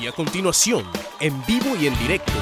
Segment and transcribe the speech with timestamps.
[0.00, 2.32] Y a continuación, en vivo y en directo,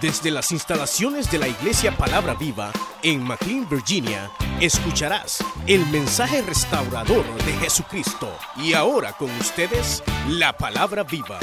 [0.00, 4.30] desde las instalaciones de la Iglesia Palabra Viva en McLean, Virginia,
[4.60, 8.32] escucharás el mensaje restaurador de Jesucristo.
[8.56, 11.40] Y ahora con ustedes, la Palabra Viva.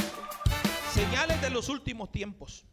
[0.94, 2.66] Señales de los últimos tiempos.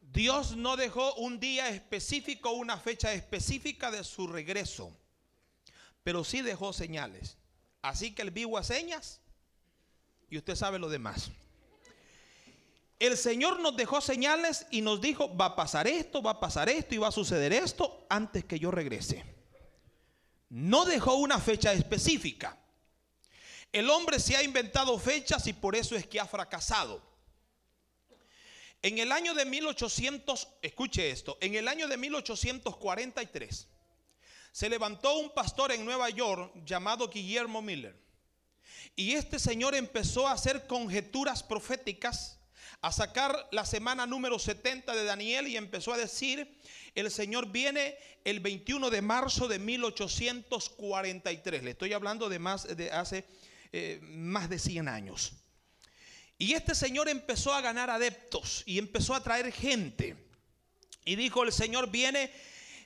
[0.00, 4.96] Dios no dejó un día específico, una fecha específica de su regreso,
[6.02, 7.38] pero sí dejó señales.
[7.80, 9.20] Así que el vivo a señas
[10.30, 11.30] y usted sabe lo demás.
[12.98, 16.68] El Señor nos dejó señales y nos dijo, va a pasar esto, va a pasar
[16.68, 19.24] esto y va a suceder esto antes que yo regrese.
[20.48, 22.56] No dejó una fecha específica.
[23.72, 27.02] El hombre se ha inventado fechas y por eso es que ha fracasado.
[28.80, 33.68] En el año de 1800, escuche esto, en el año de 1843
[34.54, 38.03] se levantó un pastor en Nueva York llamado Guillermo Miller.
[38.96, 42.38] Y este señor empezó a hacer conjeturas proféticas,
[42.80, 46.58] a sacar la semana número 70 de Daniel y empezó a decir,
[46.94, 51.62] el Señor viene el 21 de marzo de 1843.
[51.62, 53.26] Le estoy hablando de más de hace
[53.72, 55.32] eh, más de 100 años.
[56.38, 60.16] Y este señor empezó a ganar adeptos y empezó a traer gente.
[61.04, 62.32] Y dijo, el Señor viene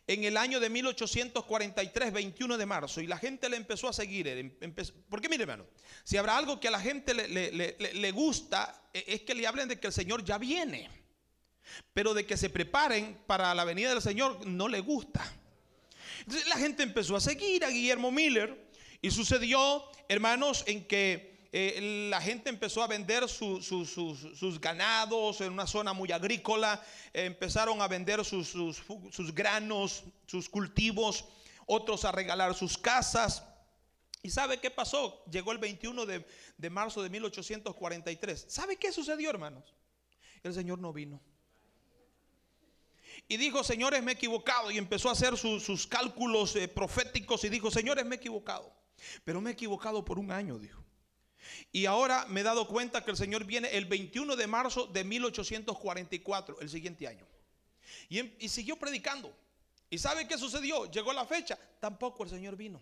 [0.08, 4.26] en el año de 1843, 21 de marzo, y la gente le empezó a seguir.
[4.26, 4.74] Em,
[5.08, 5.66] porque mire, hermano,
[6.02, 9.78] si habrá algo que a la gente le, gusta, e, es que le hablen de
[9.78, 10.88] que el Señor ya viene.
[11.92, 15.30] Pero de que se preparen para la venida del Señor no le gusta.
[16.20, 18.66] Entonces la gente empezó a seguir a Guillermo Miller
[19.02, 25.66] y sucedió, hermanos, en que eh, la gente empezó a vender sus ganados en una
[25.66, 26.82] zona muy agrícola,
[27.14, 28.54] eh, empezaron a vender sus,
[29.34, 31.24] granos, sus cultivos,
[31.64, 33.42] otros a regalar sus casas.
[34.22, 35.24] ¿Y sabe qué pasó?
[35.30, 38.46] Llegó el 21 de, marzo de 1843.
[38.48, 39.74] ¿Sabe qué sucedió, hermanos?
[40.42, 41.20] El Señor no vino.
[43.26, 44.70] Y dijo, señores, me he equivocado.
[44.70, 48.74] Y empezó a hacer sus cálculos eh, proféticos y dijo, señores, me he equivocado.
[49.24, 50.87] Pero me he equivocado por un año, dijo.
[51.72, 55.04] Y ahora me he dado cuenta que el Señor viene el 21 de marzo de
[55.04, 57.26] 1844, el siguiente año.
[58.10, 59.34] Em, y, siguió predicando.
[59.90, 60.90] ¿Y sabe qué sucedió?
[60.90, 62.80] Llegó la fecha, tampoco el Señor vino.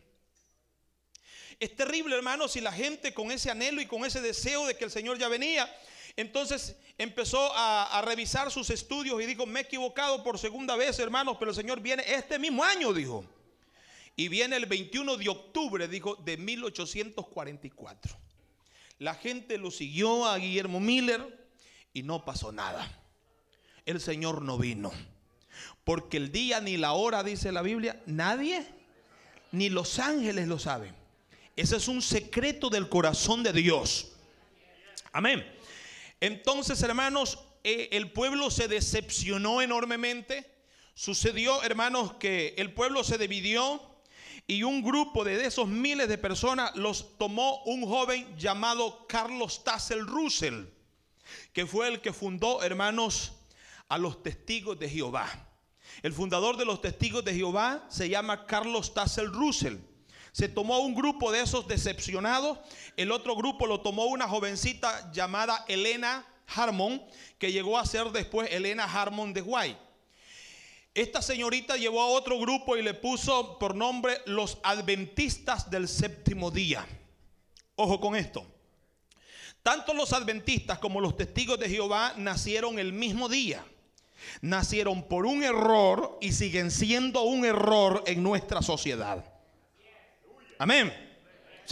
[1.58, 4.84] Es terrible, hermano, si la gente con ese anhelo y con ese deseo de que
[4.84, 5.72] el Señor ya venía,
[6.16, 10.98] entonces empezó a, a, revisar sus estudios y dijo, me he equivocado por segunda vez,
[10.98, 13.24] hermanos, pero el Señor viene este mismo año, dijo.
[14.16, 18.25] Y viene el 21 de octubre, dijo, de 1844.
[18.98, 21.48] La gente lo siguió a Guillermo Miller
[21.92, 22.88] y no pasó nada.
[23.84, 24.92] El Señor no vino.
[25.84, 28.66] Porque el día ni la hora, dice la Biblia, nadie,
[29.52, 30.94] ni los ángeles lo saben.
[31.54, 34.12] Ese es un secreto del corazón de Dios.
[35.12, 35.46] Amén.
[36.20, 40.50] Entonces, hermanos, eh, el pueblo se decepcionó enormemente.
[40.94, 43.80] Sucedió, hermanos, que el pueblo se dividió
[44.46, 50.06] y un grupo de esos miles de personas los tomó un joven llamado Carlos Tassel
[50.06, 50.66] Russell,
[51.52, 53.32] que fue el que fundó, hermanos,
[53.88, 55.28] a los testigos de Jehová.
[56.02, 59.78] El fundador de los testigos de Jehová se llama Carlos Tassel Russell.
[60.30, 62.58] Se tomó un grupo de esos decepcionados,
[62.96, 66.24] el otro grupo lo tomó una jovencita llamada Elena
[66.54, 67.02] Harmon,
[67.38, 69.85] que llegó a ser después Elena Harmon de White.
[70.96, 76.50] Esta señorita llevó a otro grupo y le puso por nombre los adventistas del séptimo
[76.50, 76.86] día.
[77.74, 78.46] Ojo con esto.
[79.62, 83.62] Tanto los adventistas como los testigos de Jehová nacieron el mismo día.
[84.40, 89.22] Nacieron por un error y siguen siendo un error en nuestra sociedad.
[90.58, 91.05] Amén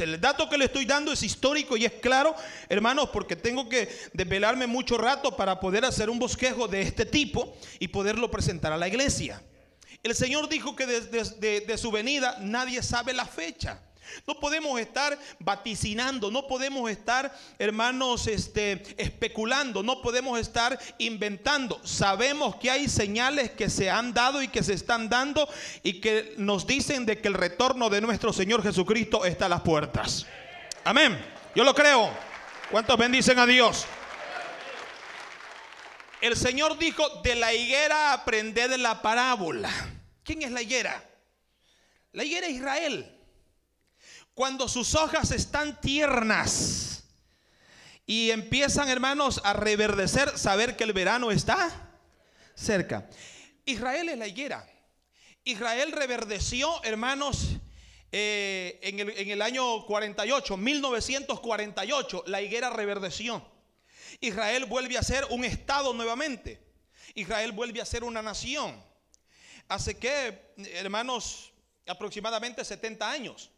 [0.00, 2.34] el dato que le estoy dando es histórico y es claro,
[2.68, 7.56] hermanos, porque tengo que desvelarme mucho rato para poder hacer un bosquejo de este tipo
[7.78, 9.42] y poderlo presentar a la iglesia.
[10.02, 13.80] El Señor dijo que desde de su venida nadie sabe la fecha.
[14.26, 21.80] No podemos estar vaticinando, no podemos estar, hermanos, este, especulando, no podemos estar inventando.
[21.84, 25.48] Sabemos que hay señales que se han dado y que se están dando
[25.82, 29.60] y que nos dicen de que el retorno de nuestro Señor Jesucristo está a las
[29.62, 30.26] puertas.
[30.84, 31.18] Amén.
[31.54, 32.10] Yo lo creo.
[32.70, 33.86] ¿Cuántos bendicen a Dios?
[36.20, 39.70] El Señor dijo, de la higuera aprended de la parábola.
[40.22, 41.04] ¿Quién es la higuera?
[42.12, 43.13] La higuera es Israel.
[44.34, 47.04] Cuando sus hojas están tiernas
[48.04, 51.70] y empiezan, hermanos, a reverdecer, saber que el verano está
[52.54, 53.08] cerca.
[53.64, 54.68] Israel es la higuera.
[55.44, 57.56] Israel reverdeció, hermanos,
[58.10, 63.46] eh, en, el, en el año 48, 1948, la higuera reverdeció.
[64.20, 66.60] Israel vuelve a ser un estado nuevamente.
[67.14, 68.82] Israel vuelve a ser una nación.
[69.68, 71.52] Hace que, hermanos,
[71.86, 73.50] aproximadamente 70 años,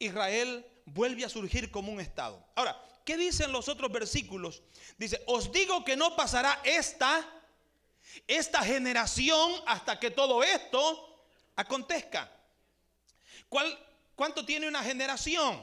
[0.00, 2.44] Israel vuelve a surgir como un estado.
[2.56, 4.62] Ahora, ¿qué dicen los otros versículos?
[4.98, 7.24] Dice, os digo que no pasará esta,
[8.26, 11.24] esta generación hasta que todo esto
[11.54, 12.28] acontezca.
[13.48, 13.78] ¿Cuál,
[14.16, 15.62] ¿Cuánto tiene una generación?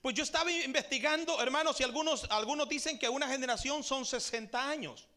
[0.00, 5.08] Pues yo estaba investigando, hermanos, y algunos, algunos dicen que una generación son 60 años.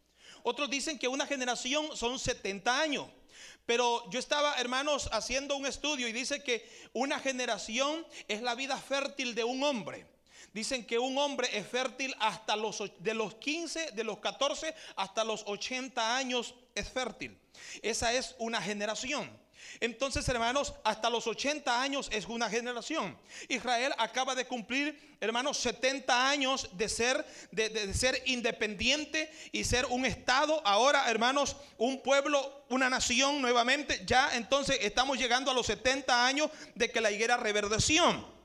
[0.44, 3.08] Otros dicen que una generación son 70 años.
[3.68, 8.78] Pero yo estaba, hermanos, haciendo un estudio y dice que una generación es la vida
[8.78, 10.08] fértil de un hombre.
[10.54, 15.26] Dicen que un hombre es fértil hasta los de los 15, de los 14 hasta
[15.26, 17.38] los 80 años es fértil.
[17.82, 19.30] Esa es una generación.
[19.80, 23.18] Entonces, hermanos, hasta los 80 años es una generación.
[23.48, 30.06] Israel acaba de cumplir, hermanos, 70 años de ser, de, ser independiente y ser un
[30.06, 30.62] estado.
[30.66, 34.02] Ahora, hermanos, un pueblo, una nación nuevamente.
[34.06, 38.36] Ya entonces estamos llegando a los 70 años de que la higuera reverdeció.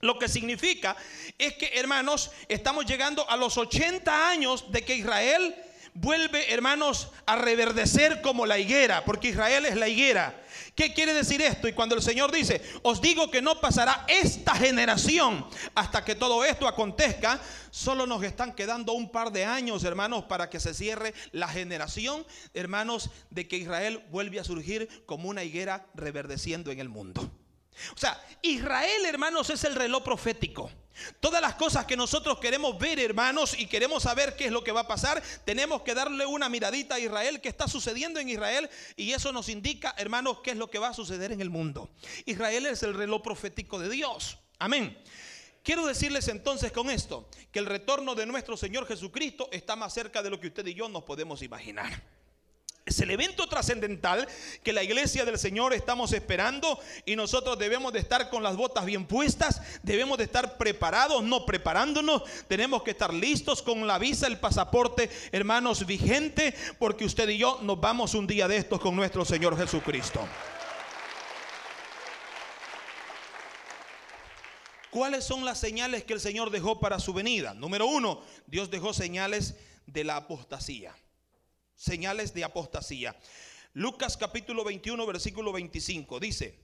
[0.00, 0.96] Lo que significa
[1.38, 5.54] es que, hermanos, estamos llegando a los 80 años de que Israel
[5.94, 10.43] vuelve, hermanos, a reverdecer como la higuera, porque Israel es la higuera.
[10.74, 11.68] ¿Qué quiere decir esto?
[11.68, 16.44] Y cuando el Señor dice, os digo que no pasará esta generación hasta que todo
[16.44, 17.40] esto acontezca,
[17.70, 22.26] solo nos están quedando un par de años, hermanos, para que se cierre la generación,
[22.54, 27.30] hermanos, de que Israel vuelve a surgir como una higuera reverdeciendo en el mundo.
[27.94, 30.70] O sea, Israel, hermanos, es el reloj profético.
[31.20, 34.72] Todas las cosas que nosotros queremos ver, hermanos, y queremos saber qué es lo que
[34.72, 38.70] va a pasar, tenemos que darle una miradita a Israel, qué está sucediendo en Israel,
[38.96, 41.90] y eso nos indica, hermanos, qué es lo que va a suceder en el mundo.
[42.26, 44.38] Israel es el reloj profético de Dios.
[44.58, 44.96] Amén.
[45.64, 50.22] Quiero decirles entonces con esto, que el retorno de nuestro Señor Jesucristo está más cerca
[50.22, 52.02] de lo que usted y yo nos podemos imaginar.
[52.86, 54.28] Es el evento trascendental
[54.62, 58.84] que la iglesia del Señor estamos esperando y nosotros debemos de estar con las botas
[58.84, 64.26] bien puestas, debemos de estar preparados, no preparándonos, tenemos que estar listos con la visa,
[64.26, 68.94] el pasaporte, hermanos, vigente, porque usted y yo nos vamos un día de estos con
[68.94, 70.20] nuestro Señor Jesucristo.
[74.90, 77.54] ¿Cuáles son las señales que el Señor dejó para su venida?
[77.54, 79.54] Número uno, Dios dejó señales
[79.86, 80.94] de la apostasía
[81.74, 83.16] señales de apostasía.
[83.72, 86.58] Lucas capítulo 21, versículo 25, dice,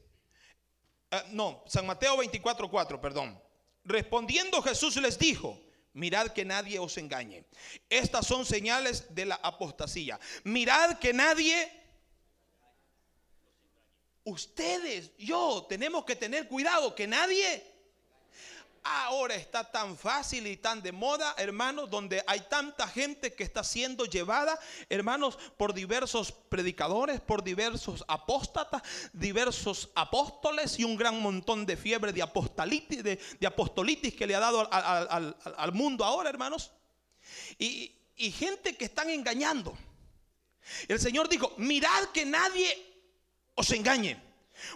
[1.10, 3.40] eh, no, San Mateo 24, 4, perdón.
[3.84, 5.60] Respondiendo Jesús les dijo,
[5.94, 7.44] mirad que nadie os engañe.
[7.88, 10.20] Estas son señales de la apostasía.
[10.44, 11.76] Mirad que nadie...
[14.22, 17.64] Ustedes, yo, tenemos que tener cuidado que nadie
[18.82, 23.62] ahora está tan fácil y tan de moda, hermanos, donde hay tanta gente que está
[23.62, 28.82] siendo llevada, hermanos, por diversos predicadores, por diversos apóstatas,
[29.12, 34.40] diversos apóstoles y un gran montón de fiebre de apostolitis, de, apostolitis que le ha
[34.40, 36.72] dado al, mundo ahora, hermanos.
[37.58, 39.76] Y, y gente que están engañando.
[40.88, 42.90] El Señor dijo, mirad que nadie
[43.54, 44.29] os engañe.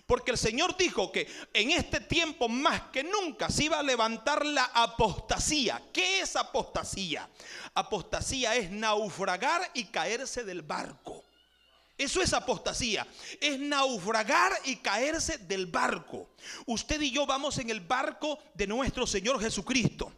[0.06, 4.44] Porque el Señor dijo que en este tiempo más que nunca se iba a levantar
[4.44, 5.82] la apostasía.
[5.92, 7.28] ¿Qué es apostasía?
[7.74, 11.24] Apostasía es naufragar y caerse del barco.
[11.96, 13.06] Eso es apostasía.
[13.40, 16.30] Es naufragar y caerse del barco.
[16.66, 20.12] Usted y yo vamos en el barco de nuestro Señor Jesucristo.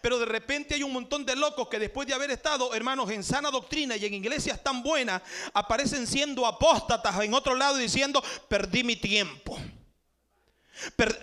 [0.00, 3.22] Pero de repente hay un montón de locos que después de haber estado, hermanos, en
[3.22, 8.84] sana doctrina y en iglesias tan buenas, aparecen siendo apóstatas en otro lado diciendo, perdí
[8.84, 9.58] mi tiempo.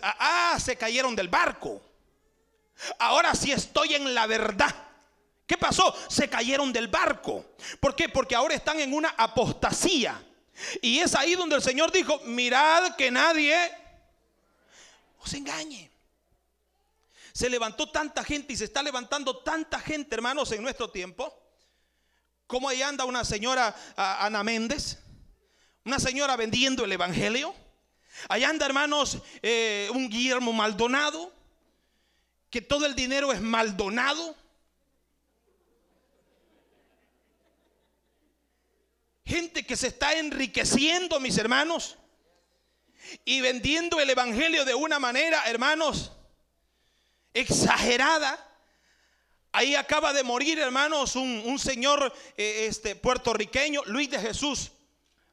[0.01, 1.81] ah, se cayeron del barco.
[3.00, 4.74] Ahora sí estoy en la verdad.
[5.45, 5.95] ¿Qué pasó?
[6.07, 7.45] Se cayeron del barco.
[7.79, 8.10] ¿Por qué?
[8.10, 10.22] Porque ahora están en una apostasía.
[10.81, 13.55] Y es ahí donde el Señor dijo, mirad que nadie
[15.19, 15.92] os engañe.
[17.33, 21.35] Se levantó tanta gente y se está levantando tanta gente, hermanos, en nuestro tiempo.
[22.45, 24.99] Como ahí anda una señora Ana Méndez,
[25.83, 27.55] una señora vendiendo el Evangelio.
[28.29, 31.33] Allá anda, hermanos, eh, un Guillermo Maldonado,
[32.51, 34.35] que todo el dinero es Maldonado.
[39.25, 41.97] Gente que se está enriqueciendo, mis hermanos,
[43.25, 46.11] y vendiendo el Evangelio de una manera, hermanos,
[47.33, 48.49] exagerada.
[49.51, 54.71] Ahí acaba de morir, hermanos, un, señor eh, este, puertorriqueño, Luis de Jesús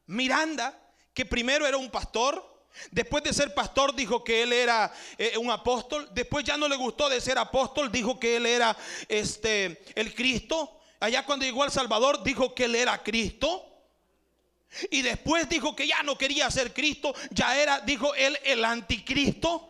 [0.07, 0.79] Miranda,
[1.15, 2.51] que primero era un pastor,
[2.91, 6.09] Después de ser pastor dijo que él era eh, un apóstol.
[6.13, 8.77] Después ya no le gustó de ser apóstol, dijo que él era
[9.09, 10.81] este el Cristo.
[11.01, 13.67] Allá cuando llegó al Salvador dijo que él era Cristo.
[14.91, 19.70] Y después dijo que ya no quería ser Cristo, ya era, dijo él, el anticristo.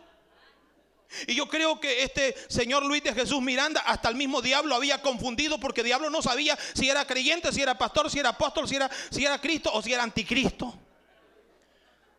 [1.27, 5.01] Y yo creo que este señor Luis de Jesús Miranda, hasta el mismo diablo había
[5.01, 8.67] confundido porque el diablo no sabía si era creyente, si era pastor, si era apóstol,
[8.67, 10.73] si era, si era Cristo o si era anticristo.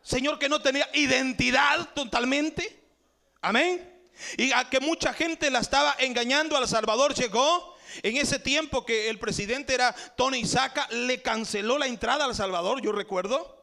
[0.03, 2.81] Señor que no tenía identidad totalmente.
[3.41, 3.89] Amén.
[4.37, 7.73] Y a que mucha gente la estaba engañando al Salvador llegó.
[8.03, 12.81] En ese tiempo que el presidente era Tony Saca, le canceló la entrada al Salvador,
[12.81, 13.62] yo recuerdo.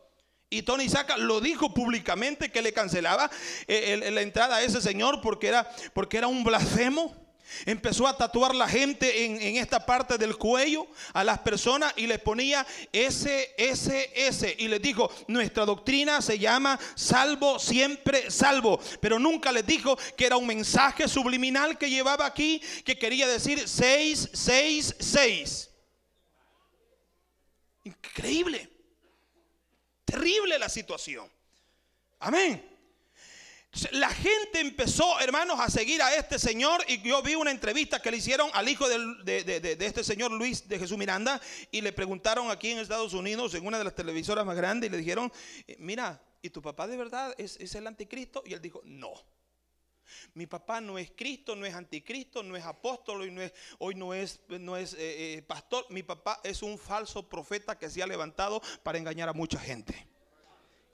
[0.52, 3.30] Y Tony Saca lo dijo públicamente que le cancelaba
[3.68, 7.16] eh, la entrada a ese señor porque era, porque era un blasfemo.
[7.66, 12.06] Empezó a tatuar la gente en, en, esta parte del cuello a las personas y
[12.06, 14.56] les ponía S, S, S.
[14.60, 18.80] Y les dijo, nuestra doctrina se llama salvo, siempre salvo.
[19.02, 23.68] Pero nunca les dijo que era un mensaje subliminal que llevaba aquí, que quería decir
[23.68, 25.70] 6, 6, 6.
[27.84, 28.79] Increíble.
[30.10, 31.30] Terrible la situación.
[32.20, 32.70] Amén.
[33.92, 38.10] La gente empezó, hermanos, a seguir a este señor y yo vi una entrevista que
[38.10, 41.40] le hicieron al hijo de, este señor Luis de Jesús Miranda
[41.72, 44.92] y le preguntaron aquí en Estados Unidos, en una de las televisoras más grandes, y
[44.92, 45.32] le dijeron,
[45.68, 48.42] eh, mira, ¿y tu papá de verdad es, el anticristo?
[48.44, 49.14] Y él dijo, no.
[50.34, 53.96] Mi papá no es Cristo, no es anticristo, no es apóstol, y no es, hoy
[53.96, 55.86] no es, no es eh, eh, pastor.
[55.90, 60.08] Mi papá es un falso profeta que se ha levantado para engañar a mucha gente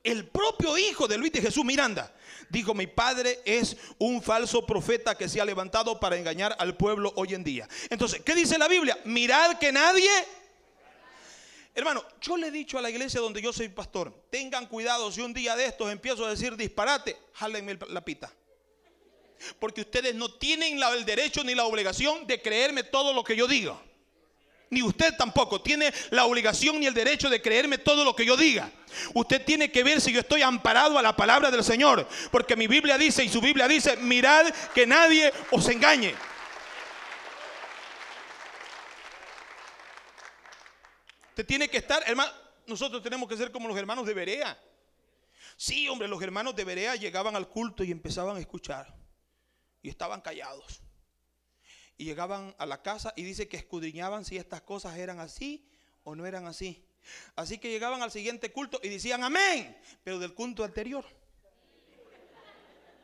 [0.05, 2.13] el propio hijo de Luis de Jesús Miranda
[2.49, 7.11] dijo, mi padre es un falso profeta que se ha levantado para engañar al pueblo
[7.15, 7.67] hoy en día.
[7.89, 8.97] Entonces, ¿qué dice la Biblia?
[9.03, 10.09] Mirad que nadie...
[11.73, 15.21] Hermano, yo le he dicho a la iglesia donde yo soy pastor, tengan cuidado si
[15.21, 18.31] un día de estos empiezo a decir disparate, jálenme la pita.
[19.59, 23.47] Porque ustedes no tienen el derecho ni la obligación de creerme todo lo que yo
[23.47, 23.77] diga.
[24.69, 28.35] Ni usted tampoco tiene la obligación ni el derecho de creerme todo lo que yo
[28.35, 28.71] diga.
[29.13, 32.07] Usted tiene que ver si yo estoy amparado a la palabra del Señor.
[32.31, 36.15] Porque mi Biblia dice y su Biblia dice, mirad que nadie os engañe.
[41.29, 42.31] Usted tiene que estar, hermano,
[42.65, 44.57] nosotros tenemos que ser como los hermanos de Berea.
[45.57, 48.94] Sí, hombre, los hermanos de Berea llegaban al culto y empezaban a escuchar.
[49.85, 50.81] Y estaban callados
[51.95, 55.63] y llegaban a la casa y dice que escudriñaban si estas cosas eran así
[56.03, 56.83] o no eran así.
[57.35, 61.05] Así que llegaban al siguiente culto y decían amén, pero del culto anterior.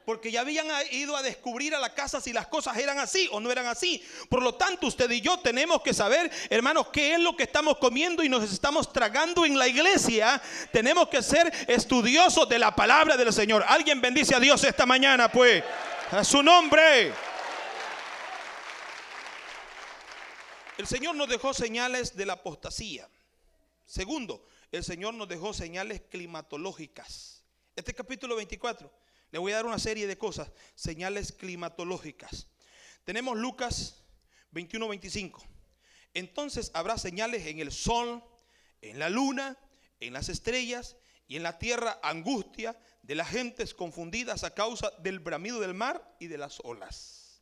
[0.07, 3.39] Porque ya habían ido a descubrir a la casa si las cosas eran así o
[3.39, 4.03] no eran así.
[4.27, 7.77] Por lo tanto, usted y yo tenemos que saber, hermanos, qué es lo que estamos
[7.77, 10.41] comiendo y nos estamos tragando en la iglesia.
[10.71, 13.63] Tenemos que ser estudiosos de la palabra del Señor.
[13.67, 15.63] Alguien bendice a Dios esta mañana, pues.
[16.11, 17.13] A su nombre.
[20.77, 23.07] El Señor nos dejó señales de la apostasía.
[23.85, 27.45] Segundo, el Señor nos dejó señales climatológicas.
[27.77, 28.91] Este capítulo 24,
[29.31, 32.47] le voy a dar una serie de cosas, señales climatológicas.
[33.05, 34.03] Tenemos Lucas
[34.51, 35.41] 21, 25.
[36.13, 38.21] Entonces habrá señales en el sol,
[38.81, 39.57] en la luna,
[40.01, 40.97] en las estrellas
[41.29, 46.15] y en la tierra angustia de las gentes confundidas a causa del bramido del mar
[46.19, 47.41] y de las olas.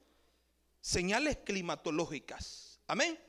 [0.82, 2.80] Señales climatológicas.
[2.88, 3.20] Amén.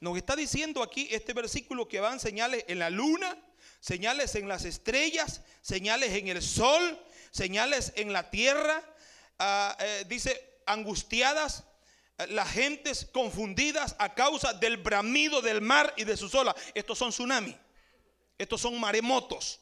[0.00, 3.36] Nos está diciendo aquí este versículo que van señales en la luna,
[3.80, 7.00] señales en las estrellas, señales en el sol,
[7.30, 8.82] señales en la tierra.
[9.38, 11.64] Ah, eh, dice, angustiadas
[12.18, 16.54] eh, las gentes confundidas a causa del bramido del mar y de sus olas.
[16.74, 17.56] Estos son tsunamis,
[18.38, 19.61] estos son maremotos.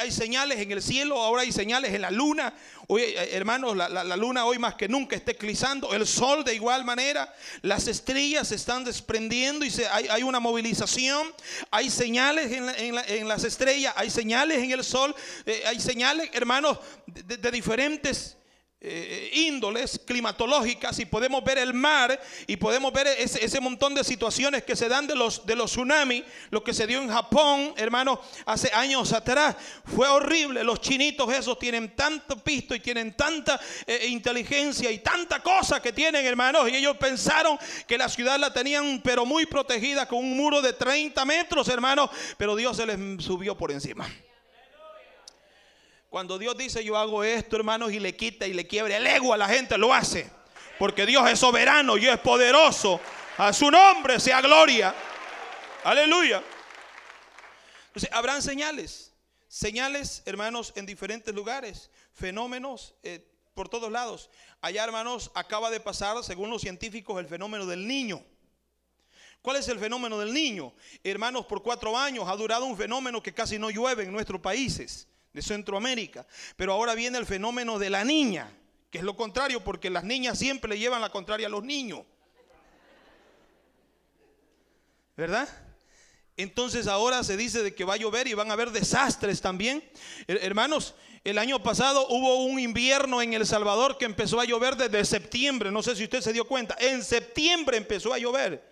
[0.00, 2.52] Hay, señales en el cielo, ahora hay señales en la luna.
[2.88, 5.94] Hoy, eh, hermanos, la, luna hoy más que nunca está eclipsando.
[5.94, 7.32] El sol de igual manera.
[7.62, 11.32] Las estrellas se están desprendiendo y se, hay, una movilización.
[11.70, 15.14] Hay señales en, las estrellas, hay señales en el sol.
[15.46, 18.39] Eh, hay señales, hermanos, de diferentes
[18.82, 24.62] eh, índoles climatológicas y podemos ver el mar y podemos ver ese, montón de situaciones
[24.62, 28.22] que se dan de los, de los tsunamis, lo que se dio en Japón, hermano,
[28.46, 29.54] hace años atrás.
[29.84, 30.64] Fue horrible.
[30.64, 35.92] Los chinitos esos tienen tanto pisto y tienen tanta eh, inteligencia y tanta cosa que
[35.92, 36.70] tienen, hermanos.
[36.70, 40.72] Y ellos pensaron que la ciudad la tenían, pero muy protegida con un muro de
[40.72, 42.08] 30 metros, hermanos.
[42.38, 44.08] Pero Dios se les subió por encima.
[46.10, 49.32] Cuando Dios dice yo hago esto, hermanos, y le quita y le quiebra el ego
[49.32, 50.28] a la gente, lo hace.
[50.76, 53.00] Porque Dios es soberano y es poderoso.
[53.38, 54.92] A su nombre sea gloria.
[55.84, 56.42] Aleluya.
[57.86, 59.12] Entonces, habrán señales.
[59.46, 63.24] Señales, hermanos, en diferentes lugares, fenómenos eh,
[63.54, 64.30] por todos lados.
[64.60, 68.24] Allá, hermanos, acaba de pasar, según los científicos, el fenómeno del niño.
[69.42, 70.74] ¿Cuál es el fenómeno del niño?
[71.04, 75.06] Hermanos, por cuatro años ha durado un fenómeno que casi no llueve en nuestros países
[75.32, 76.26] de Centroamérica.
[76.56, 78.50] Pero ahora viene el fenómeno de la niña,
[78.90, 82.00] que es lo contrario, porque las niñas siempre le llevan la contraria a los niños.
[85.16, 85.48] ¿Verdad?
[86.36, 89.84] Entonces ahora se dice de que va a llover y van a haber desastres también.
[90.26, 95.04] Hermanos, el año pasado hubo un invierno en El Salvador que empezó a llover desde
[95.04, 95.70] septiembre.
[95.70, 96.76] No sé si usted se dio cuenta.
[96.80, 98.66] En septiembre empezó a llover.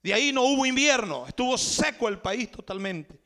[0.00, 1.26] De ahí no hubo invierno.
[1.26, 3.18] Estuvo seco el país totalmente.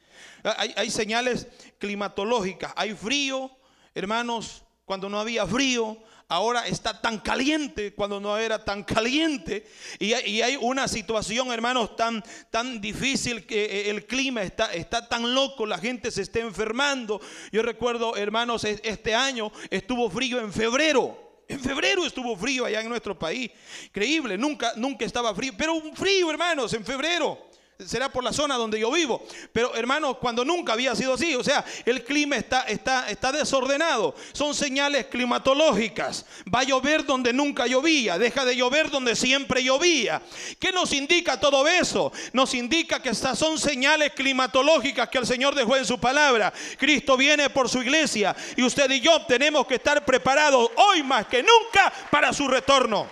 [0.42, 1.46] Hay, hay señales
[1.78, 2.72] climatológicas.
[2.76, 3.50] Hay frío,
[3.94, 5.98] hermanos, cuando no había frío
[6.30, 9.66] ahora está tan caliente cuando no era tan caliente.
[9.98, 15.34] Y hay, una situación, hermanos, tan, tan difícil que eh, el clima está, está tan
[15.34, 17.20] loco, la gente se está enfermando.
[17.52, 21.28] Yo recuerdo, hermanos, este año estuvo frío en febrero.
[21.48, 23.50] En febrero estuvo frío allá en nuestro país.
[23.86, 25.52] Increíble, nunca, nunca estaba frío.
[25.58, 27.49] Pero un frío, hermanos, en febrero
[27.86, 29.22] será por la zona donde yo vivo.
[29.52, 34.14] Pero hermanos, cuando nunca había sido así, o sea, el clima está, está, está desordenado.
[34.32, 36.26] Son señales climatológicas.
[36.52, 40.22] Va a llover donde nunca llovía, deja de llover donde siempre llovía.
[40.58, 42.12] ¿Qué nos indica todo eso?
[42.32, 46.52] Nos indica que estas son señales climatológicas que el Señor dejó en su palabra.
[46.78, 51.26] Cristo viene por su iglesia y usted y yo tenemos que estar preparados hoy más
[51.26, 53.06] que nunca para su retorno.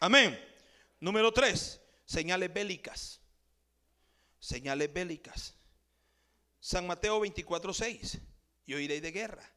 [0.00, 0.45] Amén.
[1.00, 3.20] Número tres, señales bélicas.
[4.38, 5.54] Señales bélicas.
[6.60, 8.18] San Mateo 24, 6.
[8.66, 9.52] Y oiréis de guerra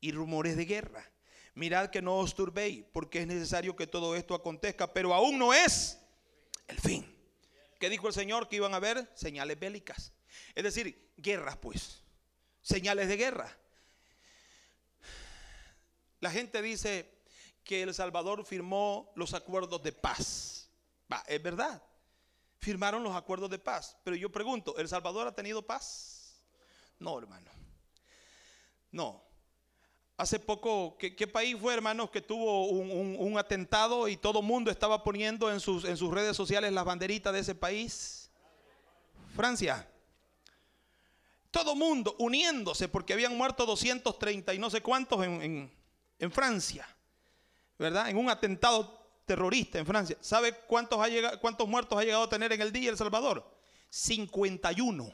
[0.00, 1.10] y rumores de guerra.
[1.54, 5.52] Mirad que no os turbéis, porque es necesario que todo esto acontezca, pero aún no
[5.52, 5.98] es
[6.68, 7.16] el fin.
[7.80, 8.48] ¿Qué dijo el Señor?
[8.48, 10.12] Que iban a haber señales bélicas.
[10.54, 12.02] Es decir, guerras, pues.
[12.60, 13.56] Señales de guerra.
[16.20, 17.18] La gente dice
[17.64, 20.57] que El Salvador firmó los acuerdos de paz
[21.26, 21.82] es verdad.
[22.58, 23.96] Firmaron los acuerdos de paz.
[24.04, 26.42] Pero yo pregunto, ¿El Salvador ha tenido paz?
[26.98, 27.50] No, hermano.
[28.90, 29.22] No.
[30.16, 35.50] Hace poco, ¿qué, país fue, hermanos, que tuvo un, atentado y todo mundo estaba poniendo
[35.52, 38.28] en sus, en sus redes sociales las banderitas de ese país?
[39.36, 39.88] Francia.
[41.52, 45.72] Todo mundo uniéndose porque habían muerto 230 y no sé cuántos en,
[46.18, 46.86] en Francia,
[47.78, 48.10] ¿verdad?
[48.10, 48.97] En un atentado
[49.28, 50.16] terrorista en Francia.
[50.20, 53.48] ¿Sabe cuántos, ha llegado, cuántos muertos ha llegado a tener en el día El Salvador?
[53.90, 55.12] 51.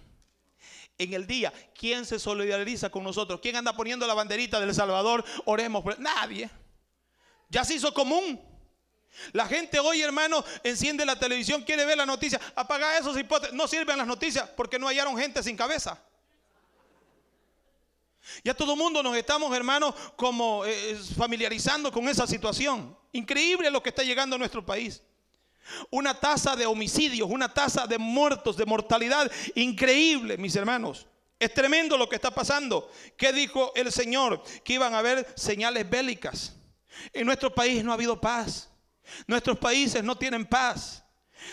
[0.96, 3.40] En el día, ¿quién se solidariza con nosotros?
[3.40, 5.24] ¿Quién anda poniendo la banderita del Salvador?
[5.44, 6.48] Oremos por Nadie.
[7.50, 8.40] Ya se hizo común.
[9.32, 12.40] La gente hoy, hermano, enciende la televisión, quiere ver la noticia.
[12.54, 13.54] Apaga esos hipótesis.
[13.54, 16.00] No sirven las noticias porque no hallaron gente sin cabeza.
[18.42, 22.96] Ya todo el mundo nos estamos, hermanos, como eh, familiarizando con esa situación.
[23.12, 25.02] Increíble lo que está llegando a nuestro país.
[25.90, 31.06] Una tasa de homicidios, una tasa de muertos, de mortalidad increíble, mis hermanos.
[31.38, 32.90] Es tremendo lo que está pasando.
[33.16, 34.42] ¿Qué dijo el Señor?
[34.62, 36.54] Que iban a haber señales bélicas.
[37.12, 38.70] En nuestro país no ha habido paz.
[39.26, 41.04] Nuestros países no tienen paz.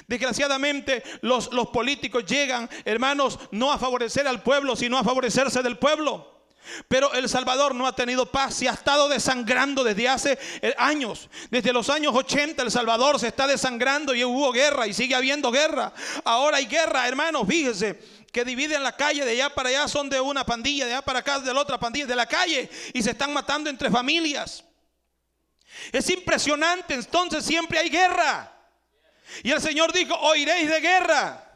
[0.07, 5.77] Desgraciadamente los, los políticos llegan, hermanos, no a favorecer al pueblo, sino a favorecerse del
[5.77, 6.40] pueblo.
[6.87, 11.29] Pero El Salvador no ha tenido paz y ha estado desangrando desde hace eh, años.
[11.49, 15.51] Desde los años 80 El Salvador se está desangrando y hubo guerra y sigue habiendo
[15.51, 15.93] guerra.
[16.23, 17.99] Ahora hay guerra, hermanos, fíjense
[18.31, 21.19] que dividen la calle de allá para allá son de una pandilla, de allá para
[21.19, 24.63] acá de la otra pandilla, de la calle y se están matando entre familias.
[25.91, 28.51] Es impresionante, entonces siempre hay guerra.
[29.43, 31.50] Y el Señor dijo, oiréis de guerra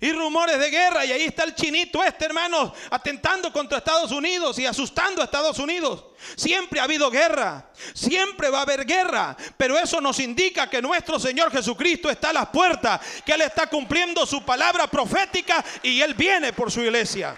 [0.00, 1.04] y rumores de guerra.
[1.04, 5.58] Y ahí está el chinito este, hermano, atentando contra Estados Unidos y asustando a Estados
[5.58, 6.04] Unidos.
[6.36, 11.18] Siempre ha habido guerra, siempre va a haber guerra, pero eso nos indica que nuestro
[11.18, 16.14] Señor Jesucristo está a las puertas, que Él está cumpliendo su palabra profética y Él
[16.14, 17.36] viene por su iglesia.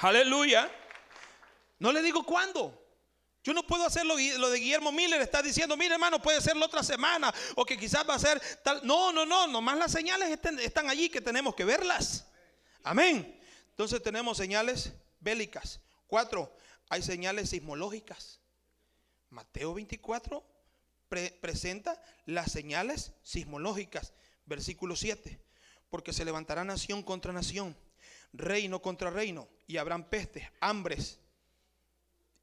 [0.00, 0.70] Aleluya.
[1.78, 2.83] No le digo cuándo.
[3.44, 6.64] Yo no puedo hacer lo, de Guillermo Miller, está diciendo, mire hermano, puede ser la
[6.64, 8.80] otra semana o que quizás va a ser tal.
[8.86, 12.26] No, no, no, nomás las señales están, allí que tenemos que verlas.
[12.82, 13.38] Amén.
[13.68, 15.80] Entonces tenemos señales bélicas.
[16.06, 16.56] Cuatro,
[16.88, 18.40] hay señales sismológicas.
[19.28, 20.42] Mateo 24
[21.42, 24.14] presenta las señales sismológicas.
[24.46, 25.38] Versículo 7.
[25.90, 27.76] Porque se levantará nación contra nación,
[28.32, 31.20] reino contra reino, y habrán pestes, hambres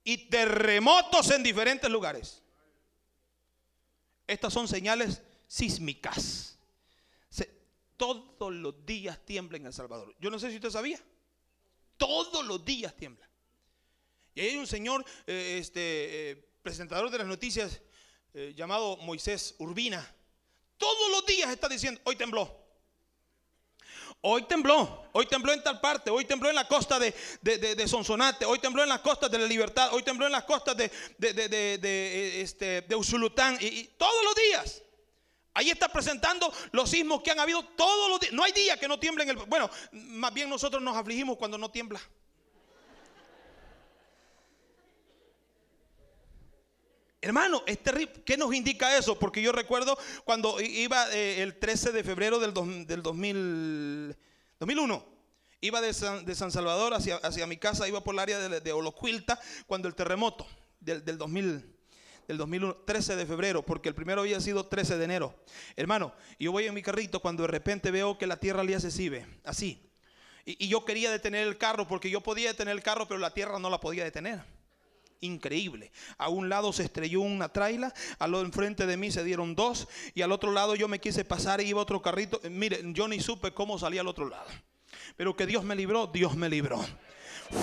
[0.04, 2.42] y terremotos en diferentes lugares.
[4.28, 6.58] Estas son señales sísmicas.
[7.98, 10.16] todos los días tiembla en El Salvador.
[10.20, 11.00] Yo no sé si usted sabía.
[11.98, 13.30] Todos los días tiembla.
[14.34, 17.82] Y hay un señor, eh, este, eh, presentador de las noticias,
[18.34, 20.16] eh, llamado Moisés Urbina.
[20.78, 22.61] Todos los días está diciendo, hoy tembló.
[24.24, 28.46] Hoy tembló, hoy tembló en tal parte, hoy tembló en la costa de, de, Sonsonate,
[28.46, 30.92] hoy tembló en las costas de la Libertad, hoy tembló en las costas de,
[32.40, 34.84] este, de Usulután, y, todos los días.
[35.56, 38.32] Ahí está presentando los sismos que han habido todos los días.
[38.32, 39.36] No hay día que no tiemble en el...
[39.38, 42.00] Bueno, más bien nosotros nos afligimos cuando no tiembla.
[47.22, 48.24] Hermano, es terrible.
[48.26, 49.18] ¿Qué nos indica eso?
[49.20, 55.06] Porque yo recuerdo cuando iba eh, el 13 de febrero del, 2001.
[55.64, 59.88] Iba de San, Salvador hacia, mi casa, iba por el área de, de Olocuilta cuando
[59.88, 60.48] el terremoto
[60.80, 61.78] del, del 2000
[62.28, 65.36] del 2001, 13 de febrero, porque el primero había sido 13 de enero.
[65.76, 68.88] Hermano, yo voy en mi carrito cuando de repente veo que la tierra le hace
[69.44, 69.92] así.
[70.46, 73.34] Y, y, yo quería detener el carro porque yo podía detener el carro, pero la
[73.34, 74.46] tierra no la podía detener
[75.22, 75.92] increíble.
[76.18, 79.88] A un lado se estrelló una traila, al otro enfrente de mí se dieron dos
[80.14, 82.42] y al otro lado yo me quise pasar y iba otro carrito.
[82.50, 84.48] Mire, yo ni supe cómo salía al otro lado.
[85.16, 86.84] Pero que Dios me libró, Dios me libró.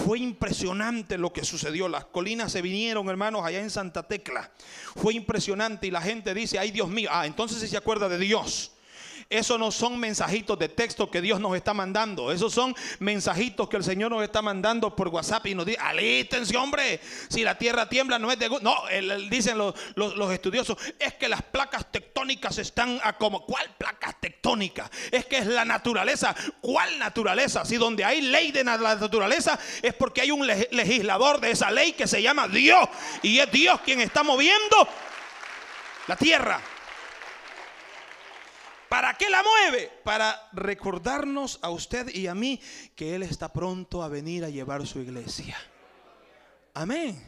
[0.04, 1.88] Fue impresionante lo que sucedió.
[1.88, 4.50] Las colinas se vinieron, hermanos, allá en Santa Tecla.
[4.96, 8.72] Fue impresionante y la gente dice, ay Dios mío, ah, entonces se acuerda de Dios.
[9.30, 12.32] Eso no son mensajitos de texto que Dios nos está mandando.
[12.32, 16.56] Esos son mensajitos que el Señor nos está mandando por WhatsApp y nos dice, alístense
[16.56, 18.48] hombre, si la tierra tiembla no es de...
[18.48, 18.74] No,
[19.28, 23.44] dicen los, los, estudiosos, es que las placas tectónicas están a como...
[23.44, 24.90] ¿Cuál placas tectónicas?
[25.10, 26.34] Es que es la naturaleza.
[26.62, 27.66] ¿Cuál naturaleza?
[27.66, 31.92] Si donde hay ley de la naturaleza es porque hay un legislador de esa ley
[31.92, 32.88] que se llama Dios.
[33.20, 34.88] Y es Dios quien está moviendo
[36.06, 36.62] la tierra.
[38.88, 39.90] ¿Para qué la mueve?
[40.02, 42.60] Para recordarnos a usted y a mí
[42.96, 45.56] que Él está pronto a venir a llevar su iglesia.
[46.74, 47.20] Amén.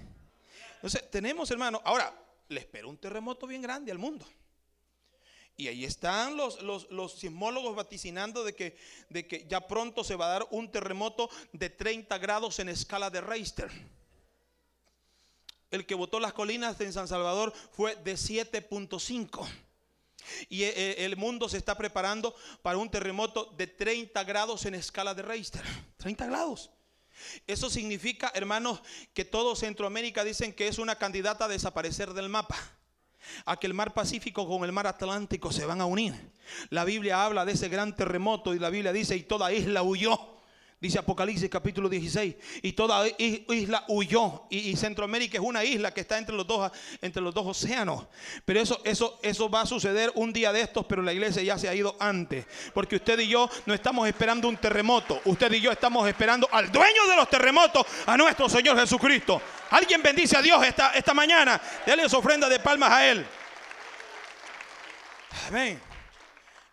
[0.77, 2.15] Entonces, tenemos, hermano, ahora
[2.49, 4.27] le espera un terremoto bien grande al mundo.
[5.57, 8.79] Y ahí están los, los, sismólogos vaticinando de que,
[9.11, 13.11] de que ya pronto se va a dar un terremoto de 30 grados en escala
[13.11, 13.71] de Richter.
[15.71, 19.47] El que votó las colinas en San Salvador fue de 7.5.
[20.49, 24.75] Y eh, eh, el mundo se está preparando para un terremoto de 30 grados en
[24.75, 25.63] escala de Richter.
[25.99, 26.71] 30 grados.
[27.47, 32.57] Eso significa, hermanos, que todo Centroamérica dicen que es una candidata a desaparecer del mapa.
[33.45, 36.15] A que el mar Pacífico con el mar Atlántico se van a unir.
[36.71, 40.40] La Biblia habla de ese gran terremoto y la Biblia dice, y toda isla huyó.
[40.81, 42.37] Dice Apocalipsis capítulo 16.
[42.63, 44.47] Y toda isla huyó.
[44.49, 48.07] Y, Centroamérica es una isla que está entre los dos, entre los dos océanos.
[48.47, 51.59] Pero eso, eso, eso va a suceder un día de estos, pero la iglesia ya
[51.59, 52.47] se ha ido antes.
[52.73, 55.21] Porque usted y yo no estamos esperando un terremoto.
[55.27, 59.43] Usted y yo estamos esperando al dueño de los terremotos, a nuestro Señor Jesucristo.
[59.69, 61.61] Alguien bendice a Dios esta, esta mañana.
[61.87, 63.27] Dale su ofrenda de palmas a Él.
[65.47, 65.79] Amén.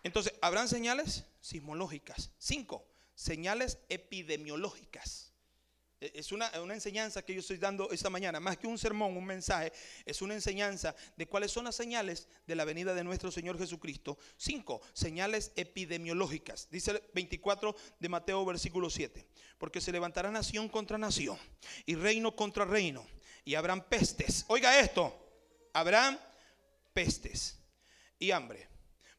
[0.02, 2.30] Entonces, ¿habrán señales sismológicas?
[2.38, 2.87] Cinco
[3.18, 5.32] señales epidemiológicas.
[6.00, 9.24] E, es una, enseñanza que yo estoy dando esta mañana, más que un sermón, un
[9.24, 9.72] mensaje,
[10.06, 14.16] es una enseñanza de cuáles son las señales de la venida de nuestro Señor Jesucristo.
[14.36, 16.68] Cinco, señales epidemiológicas.
[16.70, 19.26] Dice el 24 de Mateo, versículo 7.
[19.58, 21.36] Porque se levantará nación contra nación
[21.86, 23.04] y reino contra reino
[23.44, 24.44] y habrán pestes.
[24.46, 25.12] Oiga esto,
[25.72, 26.20] habrán
[26.92, 27.58] pestes
[28.20, 28.68] y hambre.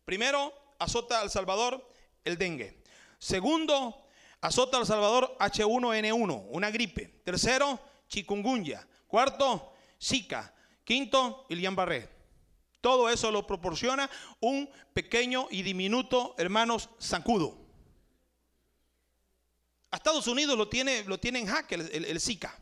[0.05, 1.85] Primero, azota al Salvador
[2.23, 2.78] el dengue.
[3.19, 4.07] Segundo,
[4.41, 7.21] azota al Salvador H1N1, una gripe.
[7.23, 8.87] Tercero, chikungunya.
[9.07, 10.53] Cuarto, Zika.
[10.83, 12.09] Quinto, Ilian Barré.
[12.81, 17.57] Todo eso lo proporciona un pequeño y diminuto, hermanos, zancudo.
[19.91, 22.57] A Estados Unidos lo tiene, lo tiene en jaque el, Zika.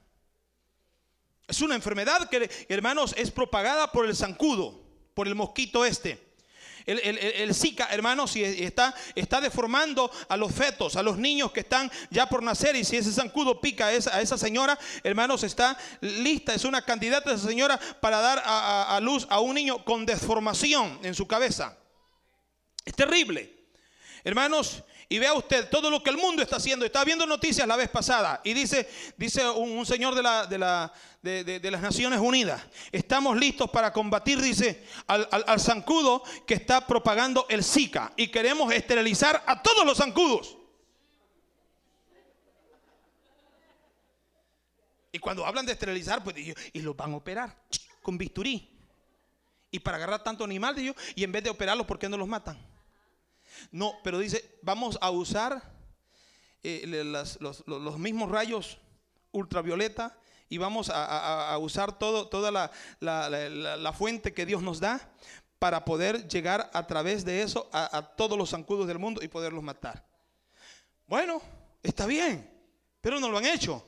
[1.47, 4.81] Es una enfermedad que, hermanos, es propagada por el zancudo,
[5.13, 6.26] por el mosquito este.
[6.87, 11.91] El, Zika, hermanos, si está, está deformando a los fetos, a los niños que están
[12.09, 12.75] ya por nacer.
[12.77, 17.47] Y si ese zancudo pica a esa, señora, hermanos, está lista, es una candidata esa
[17.47, 21.77] señora para dar a luz a un niño con deformación en su cabeza.
[22.85, 23.53] Es terrible.
[24.23, 26.85] Hermanos, y vea usted todo lo que el mundo está haciendo.
[26.85, 30.91] Estaba viendo noticias la vez pasada y dice, dice un, señor de, la, de, la,
[31.21, 37.63] de, las Naciones Unidas, estamos listos para combatir, dice, al, zancudo que está propagando el
[37.63, 40.57] Zika y queremos esterilizar a todos los zancudos.
[45.13, 47.55] Y cuando hablan de esterilizar, pues y los van a operar
[48.01, 48.73] con bisturí.
[49.71, 50.75] Y para agarrar tanto animal,
[51.15, 52.57] y en vez de operarlos, ¿por qué no los matan?
[53.71, 55.61] No, pero dice, vamos a usar
[56.63, 58.77] eh, los, los, mismos rayos
[59.31, 60.17] ultravioleta
[60.49, 65.11] y vamos a, usar todo, toda la, la, fuente que Dios nos da
[65.59, 69.63] para poder llegar a través de eso a, todos los zancudos del mundo y poderlos
[69.63, 70.05] matar.
[71.07, 71.41] Bueno,
[71.83, 72.49] está bien,
[73.01, 73.85] pero no lo han hecho.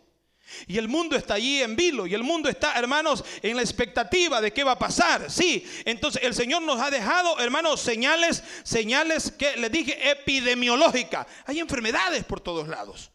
[0.67, 2.07] Y el mundo está allí en vilo.
[2.07, 5.29] Y el mundo está, hermanos, en la expectativa de qué va a pasar.
[5.31, 11.27] Sí, entonces el Señor nos ha dejado, hermanos, señales, señales que les dije epidemiológicas.
[11.45, 13.12] Hay enfermedades por todos lados.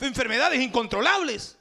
[0.00, 1.56] Enfermedades incontrolables.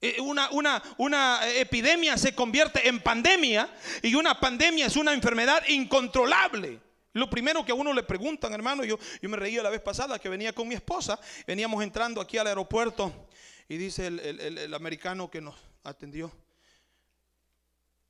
[0.00, 5.66] Eh, una, una, una, epidemia se convierte en pandemia y una pandemia es una enfermedad
[5.68, 6.78] incontrolable.
[7.14, 10.18] Lo primero que a uno le preguntan, hermano, yo, yo me reía la vez pasada
[10.18, 13.28] que venía con mi esposa, veníamos entrando aquí al aeropuerto
[13.68, 16.32] y dice el, el americano que nos atendió,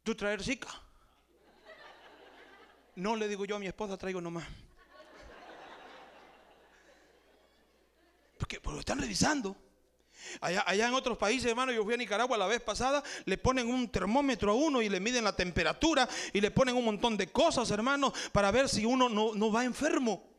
[0.03, 0.69] ¿tú traes Zika?
[2.97, 4.47] No le digo yo a mi esposa, traigo nomás.
[8.39, 9.57] Porque, porque lo están revisando.
[10.41, 13.91] Allá, en otros países, hermano, yo fui a Nicaragua la vez pasada, le ponen un
[13.91, 17.71] termómetro a uno y le miden la temperatura y le ponen un montón de cosas,
[17.71, 20.34] hermano, para ver si uno no, no va enfermo.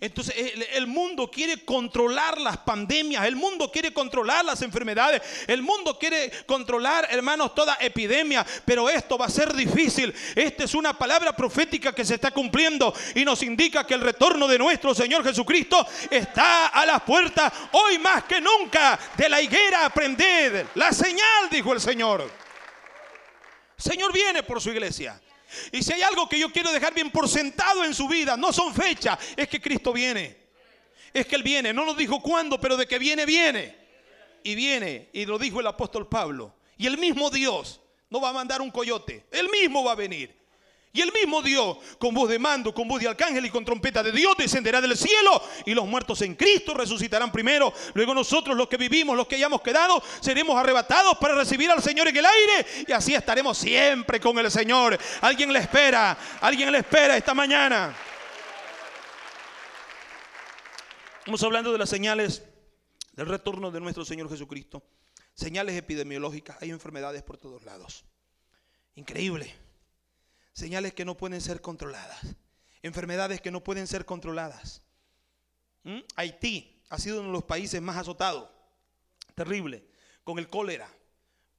[0.00, 0.34] Entonces
[0.72, 6.30] el, mundo quiere controlar las pandemias, el mundo quiere controlar las enfermedades, el mundo quiere
[6.46, 10.14] controlar, hermanos, toda epidemia, pero esto va a ser difícil.
[10.34, 14.48] Esta es una palabra profética que se está cumpliendo y nos indica que el retorno
[14.48, 19.86] de nuestro Señor Jesucristo está a las puertas, hoy más que nunca, de la higuera
[19.86, 20.66] aprended.
[20.74, 22.30] La señal, dijo el Señor.
[23.76, 25.20] Señor viene por su iglesia.
[25.70, 28.52] Y si hay algo que yo quiero dejar bien por sentado en su vida, no
[28.52, 30.36] son fechas, es que Cristo viene.
[31.12, 31.72] Es que Él viene.
[31.72, 33.76] No nos dijo cuándo, pero de que viene, viene.
[34.42, 35.10] Y viene.
[35.12, 36.54] Y lo dijo el apóstol Pablo.
[36.78, 39.26] Y el mismo Dios no va a mandar un coyote.
[39.30, 40.41] Él mismo va a venir.
[40.94, 44.02] Y el mismo Dios, con voz de mando, con voz de arcángel y con trompeta
[44.02, 45.42] de Dios, descenderá del cielo.
[45.64, 47.72] Y los muertos en Cristo resucitarán primero.
[47.94, 52.08] Luego nosotros, los que vivimos, los que hayamos quedado, seremos arrebatados para recibir al Señor
[52.08, 52.84] en el aire.
[52.86, 54.98] Y así estaremos siempre con el Señor.
[55.22, 57.96] Alguien le espera, alguien le espera esta mañana.
[61.20, 62.42] Estamos hablando de las señales
[63.12, 64.82] del retorno de nuestro Señor Jesucristo.
[65.32, 66.58] Señales epidemiológicas.
[66.60, 68.04] Hay enfermedades por todos lados.
[68.94, 69.61] Increíble.
[70.52, 72.20] Señales que no pueden ser controladas.
[72.82, 74.82] Enfermedades que no pueden ser controladas.
[75.84, 76.00] ¿Mm?
[76.16, 78.50] Haití ha sido uno de los países más azotados.
[79.34, 79.84] Terrible.
[80.24, 80.88] Con el cólera.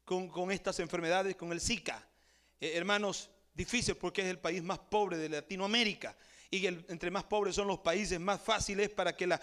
[0.06, 2.06] Con, estas enfermedades, con el Zika.
[2.60, 6.16] Eh, hermanos, difícil porque es el país más pobre de Latinoamérica.
[6.52, 9.40] Y entre más pobres son los países, más fácil es para que las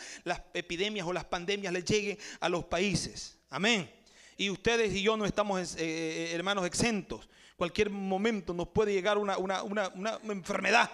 [0.55, 3.37] epidemias o las pandemias le lleguen a los países.
[3.49, 3.91] Amén.
[4.37, 7.29] Y ustedes y yo no estamos, eh, eh, hermanos, exentos
[7.61, 9.37] cualquier momento nos puede llegar una,
[10.31, 10.91] enfermedad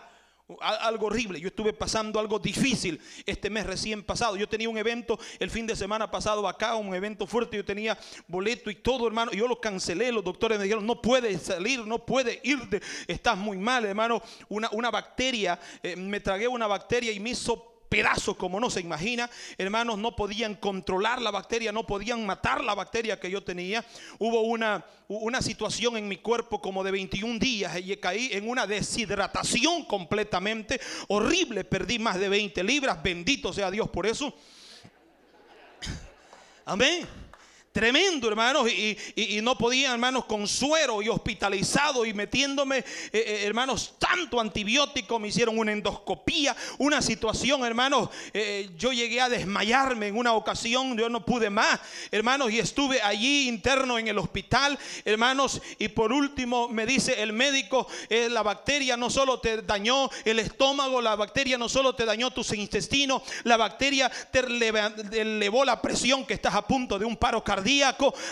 [0.60, 1.40] algo horrible.
[1.40, 4.36] Yo estuve pasando algo difícil este mes recién pasado.
[4.36, 7.56] Yo tenía un evento el fin de semana pasado acá, un evento fuerte.
[7.56, 9.30] Yo tenía boleto y todo, hermano.
[9.30, 10.10] Yo lo cancelé.
[10.10, 12.82] Los doctores me dijeron, no puedes salir, no puedes irte.
[13.06, 14.20] Estás muy mal, hermano.
[14.48, 18.80] Una, una bacteria, eh, me tragué una bacteria y me hizo pedazos como no se
[18.80, 19.30] imagina.
[19.58, 23.84] Hermanos, no podían controlar la bacteria, no podían matar la bacteria que yo tenía.
[24.18, 28.66] Hubo una, una situación en mi cuerpo como de 21 días y caí en una
[28.66, 31.64] deshidratación completamente horrible.
[31.64, 34.34] Perdí más de 20 libras, bendito sea Dios por eso.
[36.64, 37.25] Amén.
[37.76, 43.96] Tremendo, hermanos, y, no podía, hermanos, con suero y hospitalizado y metiéndome, eh, eh, hermanos,
[43.98, 50.16] tanto antibiótico, me hicieron una endoscopía, una situación, hermanos, eh, yo llegué a desmayarme en
[50.16, 51.78] una ocasión, yo no pude más,
[52.10, 57.34] hermanos, y estuve allí interno en el hospital, hermanos, y por último me dice el
[57.34, 62.30] médico, la bacteria no solo te dañó el estómago, la bacteria no solo te dañó
[62.30, 64.38] tus intestinos, la bacteria te
[65.20, 67.65] elevó la presión que estás a punto de un paro cardíaco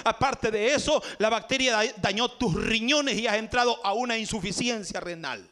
[0.04, 5.50] Aparte de eso, la bacteria dañó tus riñones y has entrado a una insuficiencia renal.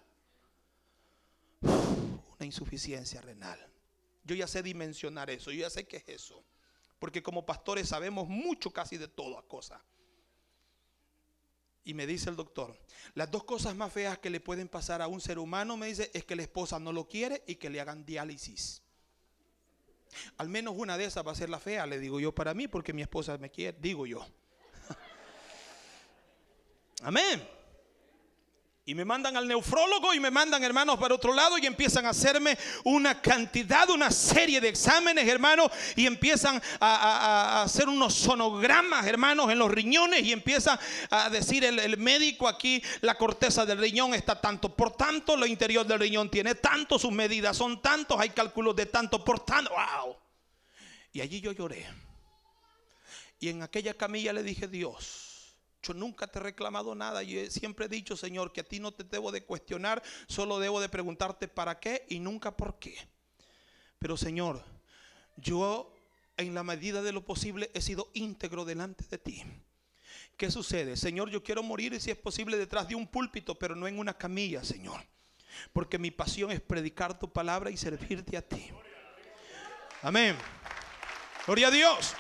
[1.62, 3.58] una insuficiencia renal.
[4.24, 6.42] Yo ya sé dimensionar eso, yo ya sé qué es eso.
[6.98, 9.82] Porque como pastores sabemos mucho casi de toda cosa.
[11.84, 12.76] Y me dice el doctor,
[13.14, 16.10] las dos cosas más feas que le pueden pasar a un ser humano, me dice,
[16.14, 18.81] es que la esposa no lo quiere y que le hagan diálisis.
[20.38, 22.68] Al menos una de esas va a ser la fea, le digo yo para mí,
[22.68, 24.24] porque mi esposa me quiere, digo yo.
[27.02, 27.42] Amén.
[28.84, 32.08] Y me mandan al nefrólogo y me mandan, hermanos, para otro lado y empiezan a
[32.10, 39.52] hacerme una cantidad, una serie de exámenes, hermanos, y empiezan a, hacer unos sonogramas, hermanos,
[39.52, 44.14] en los riñones y empiezan a decir el, el, médico aquí, la corteza del riñón
[44.14, 48.30] está tanto por tanto, lo interior del riñón tiene tanto, sus medidas son tantos, hay
[48.30, 50.16] cálculos de tanto por tanto, wow.
[51.12, 51.86] Y allí yo lloré.
[53.38, 55.31] Y en aquella camilla le dije, Dios,
[55.82, 57.22] yo nunca te he reclamado nada.
[57.22, 60.80] y siempre he dicho, Señor, que a ti no te debo de cuestionar, solo debo
[60.80, 62.96] de preguntarte para qué y nunca por qué.
[63.98, 64.64] Pero Señor,
[65.36, 65.94] yo
[66.36, 69.44] en la medida de lo posible he sido íntegro delante de ti.
[70.36, 70.96] ¿Qué sucede?
[70.96, 74.16] Señor, yo quiero morir si es posible detrás de un púlpito, pero no en una
[74.16, 75.00] camilla, Señor.
[75.72, 78.70] Porque mi pasión es predicar tu palabra y servirte a ti.
[80.00, 80.36] Amén.
[81.46, 82.14] Gloria a Dios.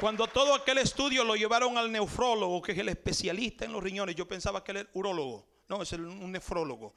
[0.00, 4.16] Cuando todo aquel estudio lo llevaron al nefrólogo, que es el especialista en los riñones,
[4.16, 6.94] yo pensaba que era el urólogo, no, es un nefrólogo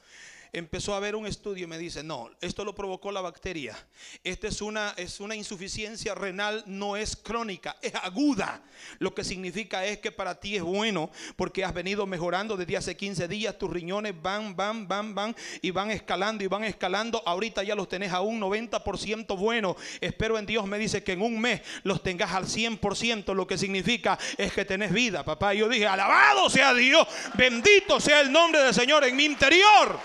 [0.53, 3.75] empezó a ver un estudio y me dice, no, esto lo provocó la bacteria.
[4.23, 8.61] Esta es una, es una insuficiencia renal, no es crónica, es aguda.
[8.99, 12.95] Lo que significa es que para ti es bueno porque has venido mejorando desde hace
[12.95, 17.23] 15 días, tus riñones van, van, van, van y van escalando y van escalando.
[17.25, 19.75] Ahorita ya los tenés a un 90% bueno.
[20.01, 23.57] Espero en Dios me dice que en un mes los tengas al 100%, lo que
[23.57, 25.55] significa es que tenés vida, papá.
[25.55, 29.99] yo dije, alabado sea Dios, bendito sea el nombre del Señor en mi interior.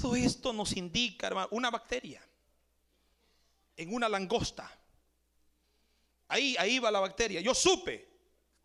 [0.00, 2.26] Todo esto nos indica, hermano, una bacteria
[3.76, 4.70] en una langosta.
[6.28, 7.40] Ahí, ahí va la bacteria.
[7.40, 8.08] Yo supe,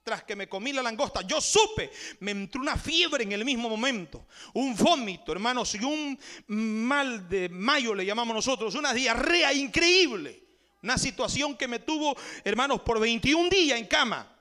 [0.03, 3.67] tras que me comí la langosta, yo supe, me entró una fiebre en el mismo
[3.67, 6.17] momento, un vómito, hermanos, y un
[6.47, 10.43] mal de mayo le llamamos nosotros, una diarrea increíble.
[10.83, 14.31] Una situación que me tuvo, hermanos, por 21 días en cama.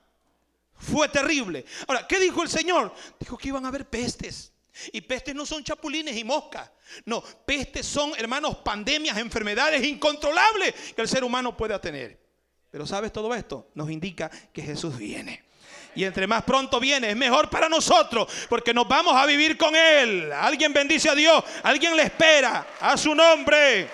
[0.75, 1.65] Fue terrible.
[1.87, 2.93] Ahora, ¿qué dijo el Señor?
[3.19, 4.53] Dijo que iban a haber pestes.
[4.91, 6.69] Y pestes no son chapulines y moscas.
[7.05, 12.19] No, pestes son, hermanos, pandemias, enfermedades incontrolables que el ser humano pueda tener.
[12.69, 13.69] Pero ¿sabes todo esto?
[13.73, 15.45] Nos indica que Jesús viene.
[15.95, 19.73] Y entre más pronto viene, es mejor para nosotros, porque nos vamos a vivir con
[19.75, 20.29] Él.
[20.33, 23.89] Alguien bendice a Dios, alguien le espera a su nombre.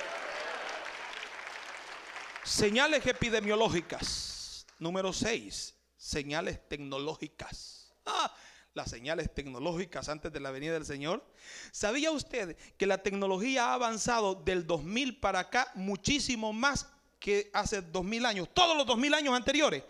[2.44, 4.66] Señales epidemiológicas.
[4.80, 5.76] Número 6.
[5.96, 7.94] Señales tecnológicas.
[8.08, 8.34] Ah,
[8.74, 11.26] las señales tecnológicas antes de la venida del Señor.
[11.72, 16.88] ¿Sabía usted que la tecnología ha avanzado del 2000 para acá muchísimo más
[17.20, 18.50] que hace 2000 años?
[18.54, 19.84] Todos los 2000 años anteriores.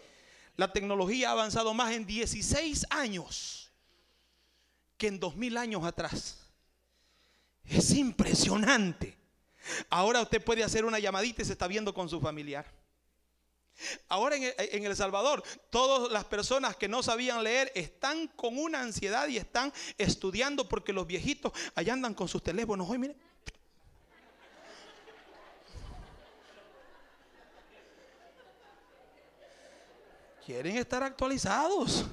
[0.55, 3.71] La tecnología ha avanzado más en 16 años
[4.97, 6.39] que en 2000 años atrás.
[7.65, 9.17] Es impresionante.
[9.89, 12.80] Ahora usted puede hacer una llamadita y se está viendo con su familiar.
[14.07, 19.27] Ahora en El, Salvador, todas las personas que no sabían leer están con una ansiedad
[19.27, 22.89] y están estudiando porque los viejitos allá andan con sus teléfonos.
[22.89, 23.15] Hoy, mire.
[30.45, 32.05] Quieren estar actualizados.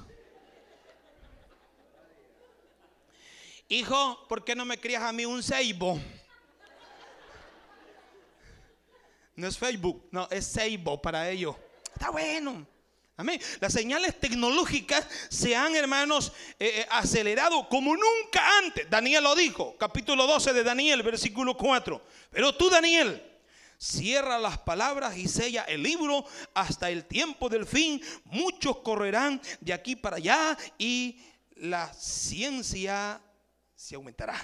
[3.67, 5.99] Hijo, ¿por qué no me crías a mí un ceibo?
[9.39, 11.55] No es Facebook, no, es Seibo para ellos.
[11.93, 12.67] Está bueno.
[13.15, 13.39] Amén.
[13.61, 18.89] Las señales tecnológicas se han, hermanos, eh, eh, acelerado como nunca antes.
[18.89, 22.01] Daniel lo dijo, capítulo 12 de Daniel, versículo 4.
[22.31, 23.23] Pero tú, Daniel,
[23.77, 28.01] cierra las palabras y sella el libro hasta el tiempo del fin.
[28.25, 31.17] Muchos correrán de aquí para allá y
[31.55, 33.21] la ciencia
[33.73, 34.37] se aumentará.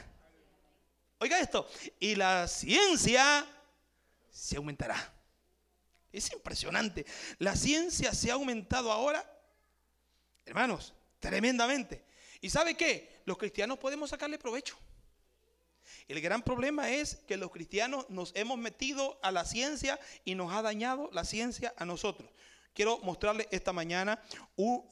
[1.20, 1.68] Oiga esto,
[2.00, 3.46] y la ciencia
[4.36, 5.14] se aumentará.
[6.12, 7.06] Es impresionante.
[7.40, 9.26] La ciencia se ha aumentado ahora,
[10.46, 12.06] hermanos, tremendamente.
[12.42, 13.22] ¿Y sabe qué?
[13.26, 14.78] Los cristianos podemos sacarle provecho.
[16.08, 20.52] El gran problema es que los cristianos nos hemos metido a la ciencia y nos
[20.54, 22.30] ha dañado la ciencia a nosotros.
[22.74, 24.22] Quiero mostrarle esta mañana,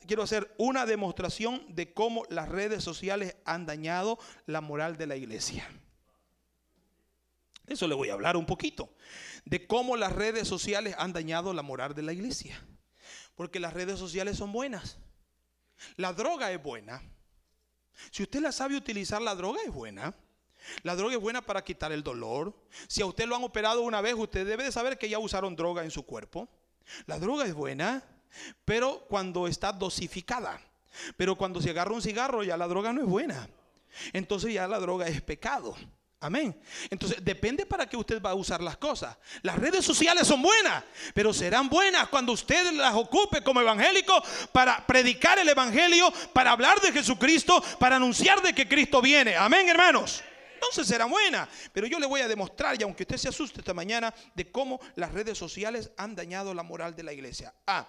[0.07, 5.17] quiero hacer una demostración de cómo las redes sociales han dañado la moral de la
[5.17, 5.69] iglesia.
[7.67, 8.89] Eso le voy a hablar un poquito
[9.45, 12.61] de cómo las redes sociales han dañado la moral de la iglesia.
[13.35, 14.97] Porque las redes sociales son buenas.
[15.95, 17.01] La droga es buena.
[18.11, 20.13] Si usted la sabe utilizar, la droga es buena.
[20.83, 22.53] La droga es buena para quitar el dolor.
[22.87, 25.55] Si a usted lo han operado una vez, usted debe de saber que ya usaron
[25.55, 26.49] droga en su cuerpo.
[27.05, 28.03] La droga es buena,
[28.65, 30.61] pero cuando está dosificada.
[31.17, 33.49] Pero cuando se agarra un cigarro, ya la droga no es buena.
[34.13, 35.75] Entonces ya la droga es pecado.
[36.23, 36.57] Amén.
[36.89, 39.17] Entonces, depende para qué usted va a usar las cosas.
[39.41, 40.81] Las redes sociales son buenas,
[41.13, 46.79] pero serán buenas cuando usted las ocupe como evangélico para predicar el evangelio, para hablar
[46.79, 49.35] de Jesucristo, para anunciar de que Cristo viene.
[49.35, 50.23] Amén, hermanos.
[50.53, 51.49] Entonces serán buenas.
[51.73, 54.79] Pero yo le voy a demostrar, y aunque usted se asuste esta mañana, de cómo
[54.95, 57.53] las redes sociales han dañado la moral de la iglesia.
[57.67, 57.85] A.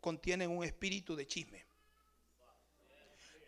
[0.00, 1.66] Contienen un espíritu de chisme.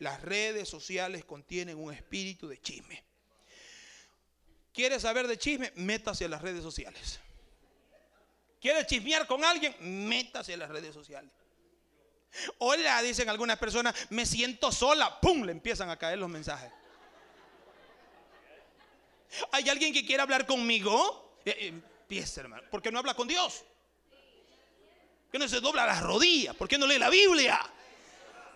[0.00, 3.02] Las redes sociales contienen un espíritu de chisme.
[4.72, 5.72] ¿Quiere saber de chisme?
[5.76, 7.20] Métase a las redes sociales.
[8.60, 9.74] ¿Quiere chismear con alguien?
[9.80, 11.30] Métase a las redes sociales.
[12.58, 15.20] Hola, dicen algunas personas, me siento sola.
[15.20, 15.42] ¡Pum!
[15.44, 16.70] Le empiezan a caer los mensajes.
[19.50, 21.38] ¿Hay alguien que quiera hablar conmigo?
[21.44, 22.62] Eh, eh, empieza, hermano.
[22.70, 23.64] ¿Por qué no habla con Dios?
[25.24, 26.54] ¿Por qué no se dobla las rodillas?
[26.54, 27.60] ¿Por qué no lee la Biblia?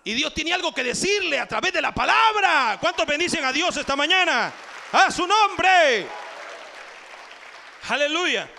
[0.05, 2.79] Y Dios tiene algo que decirle a través de la palabra.
[2.81, 4.53] ¿Cuántos bendicen a Dios esta mañana?
[4.93, 6.07] A su nombre.
[7.89, 8.51] Aleluya.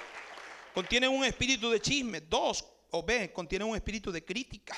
[0.73, 2.21] Contiene un espíritu de chisme.
[2.21, 4.75] Dos, o B, contiene un espíritu de crítica.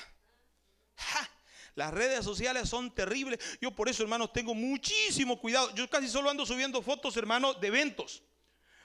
[1.75, 3.39] Las redes sociales son terribles.
[3.61, 5.73] Yo por eso, hermanos, tengo muchísimo cuidado.
[5.75, 8.23] Yo casi solo ando subiendo fotos, hermanos, de eventos.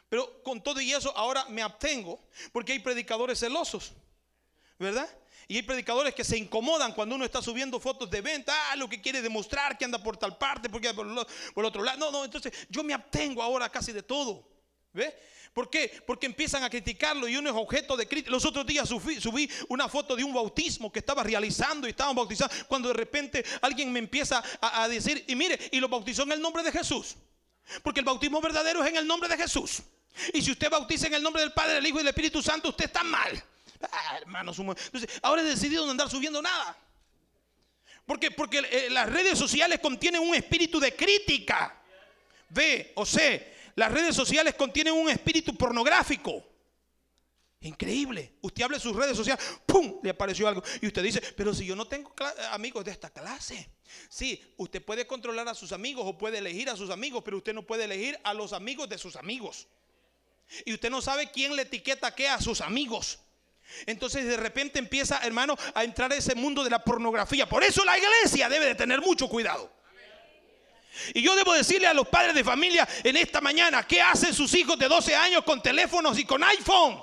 [0.09, 3.95] Pero con todo y eso, ahora me abstengo porque hay predicadores celosos.
[4.79, 5.09] ¿Verdad?
[5.47, 8.88] Y hay predicadores que se incomodan cuando uno está subiendo fotos de venta, ah, lo
[8.88, 11.07] que quiere demostrar que anda por tal parte, porque por,
[11.53, 11.99] por otro lado.
[11.99, 14.49] No, no, entonces yo me abstengo ahora casi de todo.
[14.92, 15.14] ¿Ve?
[15.53, 16.03] ¿Por qué?
[16.07, 18.30] Porque empiezan a criticarlo y uno es objeto de crítica.
[18.30, 22.53] Los otros días subí, una foto de un bautismo que estaba realizando y estaban bautizando.
[22.66, 26.32] Cuando de repente alguien me empieza a, a decir, y mire, y lo bautizó en
[26.32, 27.16] el nombre de Jesús.
[27.82, 29.82] Porque el bautismo verdadero es en el nombre de Jesús.
[30.32, 32.70] Y si usted bautiza en el nombre del Padre, del Hijo y del Espíritu Santo,
[32.70, 33.45] usted está mal.
[33.91, 36.76] Ah, hermanos, entonces, ahora he decidido no andar subiendo nada.
[38.07, 41.80] Porque, porque eh, las redes sociales contienen un espíritu de crítica.
[42.51, 46.45] B o C, las redes sociales contienen un espíritu pornográfico.
[47.61, 48.35] Increíble.
[48.43, 49.99] Usted habla de sus redes sociales, ¡pum!
[50.03, 50.62] Le apareció algo.
[50.82, 52.14] Y usted dice, pero si yo no tengo
[52.51, 53.70] amigos de esta clase.
[54.11, 57.55] Sí, usted puede controlar a sus amigos o puede elegir a sus amigos, pero usted
[57.55, 59.66] no puede elegir a los amigos de sus amigos.
[60.66, 63.18] Y usted no sabe quién le etiqueta qué a sus amigos.
[63.87, 67.49] Entonces de repente empieza, hermano, a entrar a ese mundo de la pornografía.
[67.49, 69.71] Por eso la iglesia debe de tener mucho cuidado.
[71.12, 74.55] Y yo debo decirle a los padres de familia en esta mañana, ¿qué hacen sus
[74.55, 77.03] hijos de 12 años con teléfonos y con iPhone?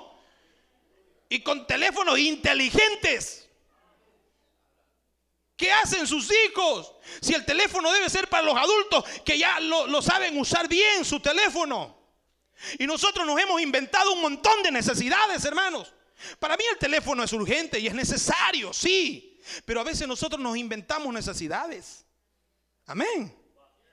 [1.28, 3.48] Y con teléfonos inteligentes.
[5.56, 6.92] ¿Qué hacen sus hijos?
[7.20, 11.04] Si el teléfono debe ser para los adultos que ya lo, lo saben usar bien
[11.04, 11.98] su teléfono.
[12.78, 15.92] Y nosotros nos hemos inventado un montón de necesidades, hermanos.
[16.38, 19.40] Para mí el teléfono es urgente y es necesario, sí.
[19.64, 22.04] Pero a veces nosotros nos inventamos necesidades.
[22.86, 23.36] Amén.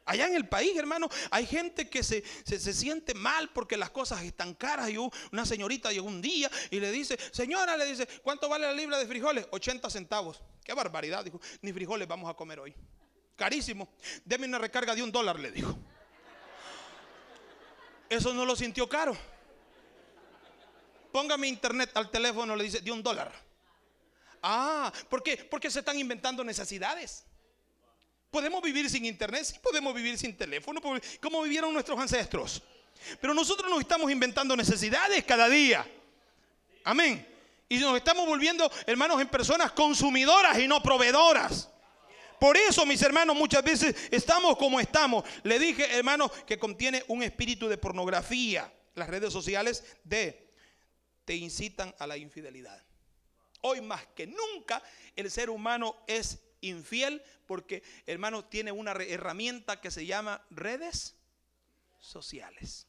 [0.10, 2.24] Allá en el país, hermano, hay gente que se,
[2.74, 4.90] siente mal porque las cosas están caras.
[4.90, 8.74] Y una señorita llegó un día y le dice, señora, le dice, ¿cuánto vale la
[8.74, 9.48] libra de frijoles?
[9.52, 10.42] 80 centavos.
[10.64, 11.40] Qué barbaridad, dijo.
[11.62, 12.74] Ni frijoles vamos a comer hoy.
[13.36, 13.88] Carísimo.
[14.26, 15.78] Deme una recarga de un dólar, le dijo.
[18.10, 19.16] Eso no lo sintió caro.
[21.12, 23.32] Póngame internet al teléfono, le dice, de un dólar.
[24.41, 25.38] Ah, ¿por qué?
[25.38, 27.26] Porque se están inventando necesidades.
[28.32, 29.43] ¿Podemos vivir sin internet?
[29.43, 30.82] Sí, podemos vivir sin teléfono,
[31.22, 32.62] como vivieron nuestros ancestros.
[33.20, 35.86] Pero nosotros nos estamos inventando necesidades cada día.
[36.84, 37.26] Amén.
[37.68, 41.70] Y nos estamos volviendo, hermanos, en personas consumidoras y no proveedoras.
[42.39, 45.24] Por eso, mis hermanos, muchas veces estamos como estamos.
[45.43, 48.72] Le dije, hermanos, que contiene un espíritu de pornografía.
[48.95, 50.49] Las redes sociales de
[51.30, 52.84] te incitan a la infidelidad.
[53.62, 54.82] Hoy más que nunca
[55.16, 61.14] el ser humano es infiel porque, hermano, tiene una herramienta que se llama redes
[62.00, 62.88] sociales.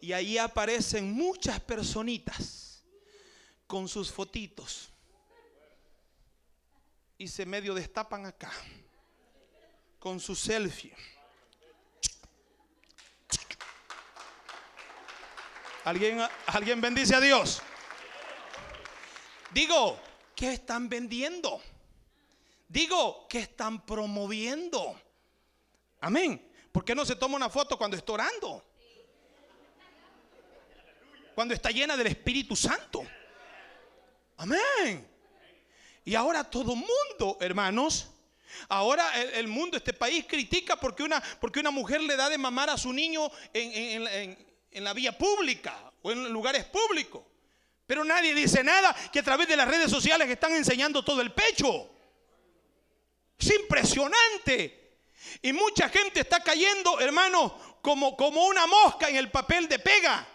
[0.00, 2.82] Y ahí aparecen muchas personitas
[3.68, 4.88] con sus fotitos.
[7.18, 8.50] Y se medio destapan acá.
[10.00, 10.92] Con su selfie
[15.88, 17.62] ¿Alguien, ¿Alguien bendice a Dios?
[19.52, 19.98] Digo,
[20.36, 21.62] ¿qué están vendiendo?
[22.68, 25.00] Digo, ¿qué están promoviendo?
[26.02, 26.46] Amén.
[26.70, 28.62] ¿Por qué no se toma una foto cuando está orando?
[31.34, 33.06] Cuando está llena del Espíritu Santo.
[34.36, 35.10] Amén.
[36.04, 38.10] Y ahora todo mundo, hermanos,
[38.68, 42.68] ahora el, mundo, este país critica porque una, porque una mujer le da de mamar
[42.68, 47.22] a su niño en, en, en la vía pública o en lugares públicos.
[47.86, 51.32] Pero nadie dice nada que a través de las redes sociales están enseñando todo el
[51.32, 51.88] pecho.
[53.38, 54.98] Es impresionante.
[55.42, 60.26] Y mucha gente está cayendo, hermano, como, como una mosca en el papel de pega.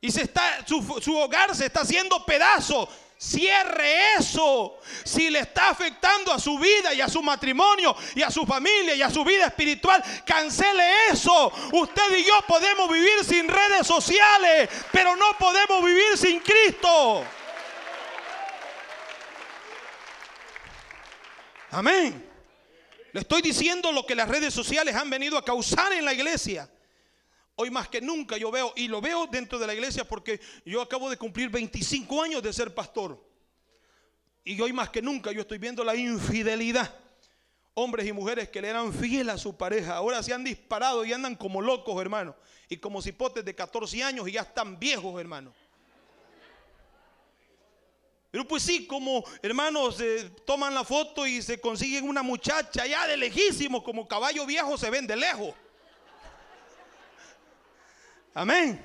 [0.00, 2.88] Y su, su hogar se está haciendo pedazo.
[3.18, 4.78] Cierre eso.
[5.04, 8.94] Si le está afectando a su vida y a su matrimonio y a su familia
[8.94, 11.52] y a su vida espiritual, cancele eso.
[11.72, 17.24] Usted y yo podemos vivir sin redes sociales, pero no podemos vivir sin Cristo.
[21.72, 22.24] Amén.
[23.12, 26.68] Le estoy diciendo lo que las redes sociales han venido a causar en la iglesia.
[27.60, 30.80] Hoy más que nunca yo veo, y lo veo dentro de la iglesia porque yo
[30.80, 33.20] acabo de cumplir 25 años de ser pastor.
[34.44, 36.94] Y hoy más que nunca yo estoy viendo la infidelidad.
[37.74, 41.12] Hombres y mujeres que le eran fieles a su pareja, ahora se han disparado y
[41.12, 42.36] andan como locos, hermano.
[42.68, 45.52] Y como cipotes de 14 años y ya están viejos, hermano.
[48.30, 49.96] Pero pues sí, como hermanos
[50.46, 54.90] toman la foto y se consiguen una muchacha ya de lejísimo, como caballo viejo se
[54.90, 55.56] ven de lejos.
[58.38, 58.80] Amén.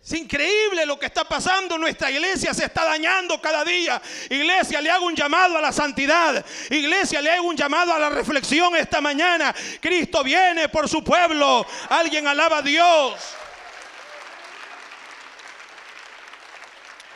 [0.00, 1.76] Es increíble lo que está pasando.
[1.76, 4.00] Nuestra iglesia se está dañando cada día.
[4.30, 6.44] Iglesia, le hago un llamado a la santidad.
[6.70, 9.52] Iglesia, le hago un llamado a la reflexión esta mañana.
[9.80, 11.66] Cristo viene por su pueblo.
[11.88, 13.20] Alguien alaba a Dios.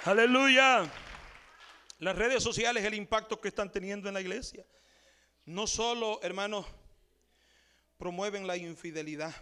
[0.06, 0.90] Aleluya.
[2.00, 4.64] Las redes sociales, el impacto que están teniendo en la iglesia.
[5.44, 6.66] No solo, hermanos,
[7.96, 9.32] promueven la infidelidad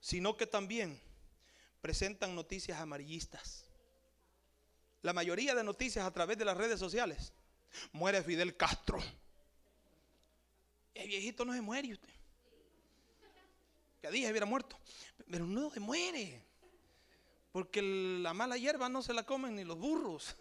[0.00, 1.00] sino que también
[1.80, 3.64] presentan noticias amarillistas.
[5.02, 7.32] La mayoría de noticias a través de las redes sociales.
[7.92, 8.98] Muere Fidel Castro.
[10.94, 12.08] El viejito no se muere usted.
[14.00, 14.78] Que dije hubiera muerto.
[15.30, 16.42] Pero no se muere.
[17.52, 20.36] Porque la mala hierba no se la comen ni los burros.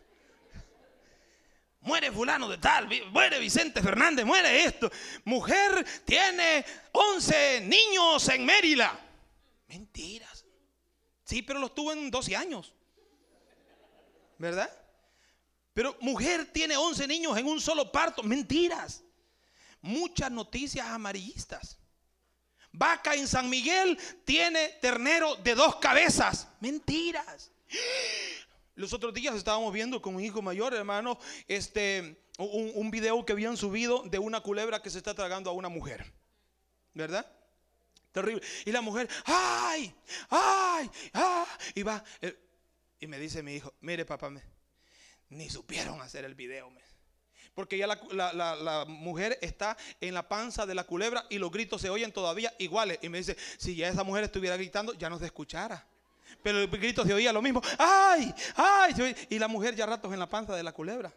[1.81, 4.91] Muere fulano de tal, muere Vicente Fernández, muere esto.
[5.23, 9.04] Mujer tiene 11 niños en Mérida.
[9.67, 10.45] Mentiras.
[11.23, 12.73] Sí, pero los tuvo en 12 años.
[14.37, 14.69] ¿Verdad?
[15.73, 18.23] Pero mujer tiene 11 niños en un solo parto.
[18.23, 19.03] Mentiras.
[19.81, 21.77] Muchas noticias amarillistas.
[22.71, 26.47] Vaca en San Miguel tiene ternero de dos cabezas.
[26.59, 27.51] Mentiras.
[28.75, 33.31] Los otros días estábamos viendo con mi hijo mayor, hermano, este, un, un video que
[33.31, 36.13] habían subido de una culebra que se está tragando a una mujer.
[36.93, 37.25] ¿Verdad?
[38.15, 38.41] Terrible.
[38.65, 39.93] Y la mujer, ay,
[40.29, 41.45] ay, ay.
[41.75, 42.01] Y va.
[42.21, 42.33] Eh,
[42.97, 44.41] y me dice mi hijo, mire papá, me,
[45.27, 46.71] ni supieron hacer el video.
[47.53, 51.89] Porque ya la, mujer está en la panza de la culebra y los gritos se
[51.89, 52.99] oyen todavía iguales.
[53.01, 55.85] Y me dice, si ya esa mujer estuviera gritando, ya no se escuchara.
[56.41, 57.61] Pero el grito se oía lo mismo.
[57.77, 58.33] ¡Ay!
[58.55, 59.15] ¡Ay!
[59.29, 61.13] Y la mujer ya ratos en la panza de la culebra.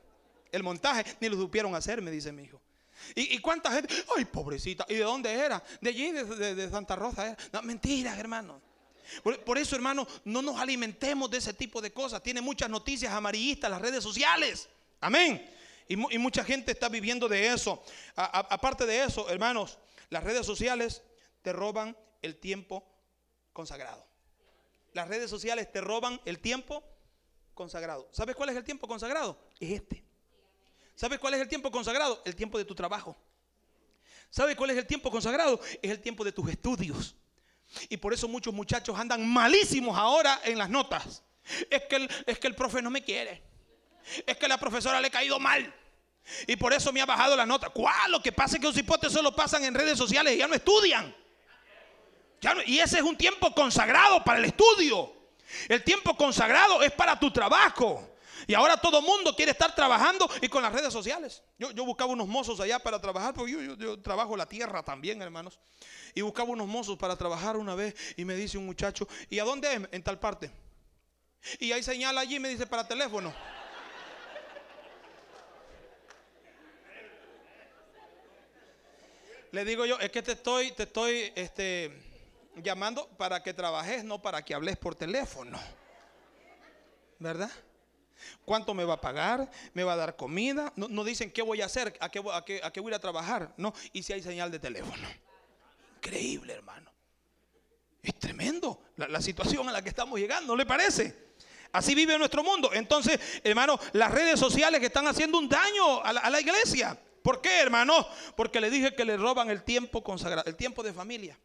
[0.51, 2.61] El montaje ni lo supieron hacer, me dice mi hijo.
[3.15, 3.95] ¿Y, cuánta gente?
[4.17, 4.87] Ay, pobrecita.
[4.89, 5.63] ¿Y de dónde era?
[5.81, 7.27] De allí, de, Santa Rosa.
[7.27, 7.37] Era.
[7.53, 8.61] No, mentiras, hermano.
[9.45, 12.23] Por, eso, hermano, no nos alimentemos de ese tipo de cosas.
[12.23, 14.69] Tiene muchas noticias amarillistas las redes sociales.
[15.01, 15.49] Amén.
[15.89, 17.83] Y, mucha gente está viviendo de eso.
[18.15, 19.79] aparte de eso, hermanos,
[20.11, 21.03] las redes sociales
[21.43, 22.87] te roban el tiempo
[23.53, 24.07] consagrado.
[24.93, 26.85] Las redes sociales te roban el tiempo
[27.55, 28.09] consagrado.
[28.13, 29.39] ¿Sabes cuál es el tiempo consagrado?
[29.59, 30.08] Es este.
[30.99, 32.21] ¿Sabes cuál es el tiempo consagrado?
[32.25, 33.17] El tiempo de tu trabajo.
[34.31, 35.61] ¿Sabes cuál es el tiempo consagrado?
[35.81, 37.15] Es el tiempo de tus estudios.
[37.89, 41.23] Y por eso muchos muchachos andan malísimos ahora en las notas.
[41.71, 43.41] Es que el, es que el profe no me quiere.
[44.27, 45.73] Es que la profesora le ha caído mal.
[46.49, 47.71] Y por eso me ha bajado la nota.
[47.71, 48.11] ¿Cuál?
[48.11, 50.55] Lo que pasa es que los hipotes solo pasan en redes sociales y ya no
[50.55, 51.15] estudian.
[52.67, 55.13] y ese es un tiempo consagrado para el estudio.
[55.69, 58.18] El tiempo consagrado es para tu trabajo.
[58.47, 61.43] Y ahora todo mundo quiere estar trabajando y con las redes sociales.
[61.59, 65.59] Yo, buscaba unos mozos allá para trabajar, porque yo, trabajo la tierra también, hermanos.
[66.15, 69.45] Y buscaba unos mozos para trabajar una vez y me dice un muchacho, ¿y a
[69.45, 69.81] dónde es?
[69.93, 70.51] En tal parte.
[71.59, 73.33] Y ahí señala allí y me dice para teléfono.
[79.51, 81.91] Le digo yo, es que te estoy, te estoy este,
[82.57, 85.59] llamando para que trabajes, no para que hables por teléfono.
[87.19, 87.51] ¿Verdad?
[88.45, 89.51] ¿Cuánto me va a pagar?
[89.75, 90.73] ¿Me va a dar comida?
[90.77, 93.53] No, dicen qué voy a hacer, a qué, a, qué, a qué voy a trabajar.
[93.57, 95.09] No, y si hay señal de teléfono.
[95.97, 96.91] Increíble, hermano.
[98.03, 101.29] Es tremendo la, situación a la que estamos llegando, ¿no le parece?
[101.73, 102.71] Así vive nuestro mundo.
[102.73, 106.99] Entonces, hermano, las redes sociales que están haciendo un daño a la, a la iglesia.
[107.23, 108.07] ¿Por qué, hermano?
[108.37, 111.39] Porque le dije que le roban el tiempo consagrado, el tiempo de familia.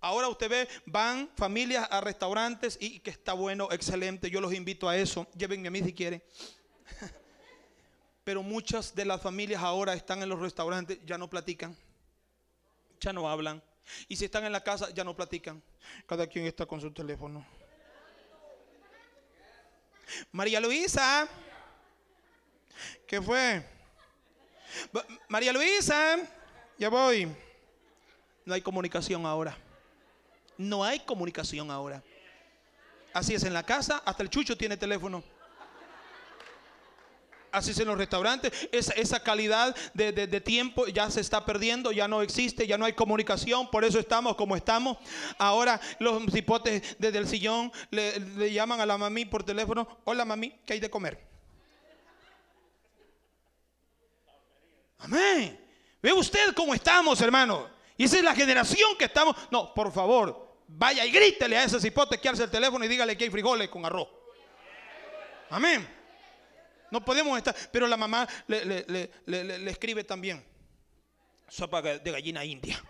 [0.00, 4.30] Ahora usted ve, van familias a restaurantes y que está bueno, excelente.
[4.30, 5.26] Yo los invito a eso.
[5.36, 6.22] Llévenme a mí si quieren.
[8.24, 11.76] Pero muchas de las familias ahora están en los restaurantes, ya no platican.
[13.00, 13.62] ya no hablan.
[14.08, 15.62] Y si están en la casa, ya no platican.
[16.06, 17.46] Cada quien está con su teléfono.
[20.32, 21.28] María Luisa,
[23.06, 23.64] ¿qué fue?
[25.28, 26.16] María Luisa,
[26.78, 27.32] ya voy.
[28.44, 29.56] No hay comunicación ahora.
[30.58, 32.02] No hay comunicación ahora.
[33.12, 35.22] Así es en la casa, hasta el chucho tiene teléfono.
[37.56, 38.52] Así es en los restaurantes.
[38.70, 43.70] Esa, calidad de, tiempo ya se está perdiendo, ya no existe, ya no hay comunicación.
[43.70, 44.98] Por eso estamos como estamos.
[45.38, 49.88] Ahora los cipotes desde el sillón le, llaman a la mami por teléfono.
[50.04, 51.18] Hola mami, ¿qué hay de comer?
[54.98, 55.58] Amén.
[56.02, 57.70] ¿Ve usted cómo estamos, hermano?
[57.96, 59.34] Y esa es la generación que estamos.
[59.50, 63.16] No, por favor, vaya y grítele a ese cipote que alza el teléfono y dígale
[63.16, 64.08] que hay frijoles con arroz.
[65.50, 65.88] Amén.
[66.90, 67.54] No podemos estar.
[67.70, 69.10] Pero la mamá le,
[69.70, 70.44] escribe también.
[71.48, 72.82] Sopa de gallina india.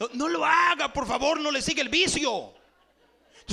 [0.00, 2.54] No, no, lo haga, por favor, no le siga el vicio.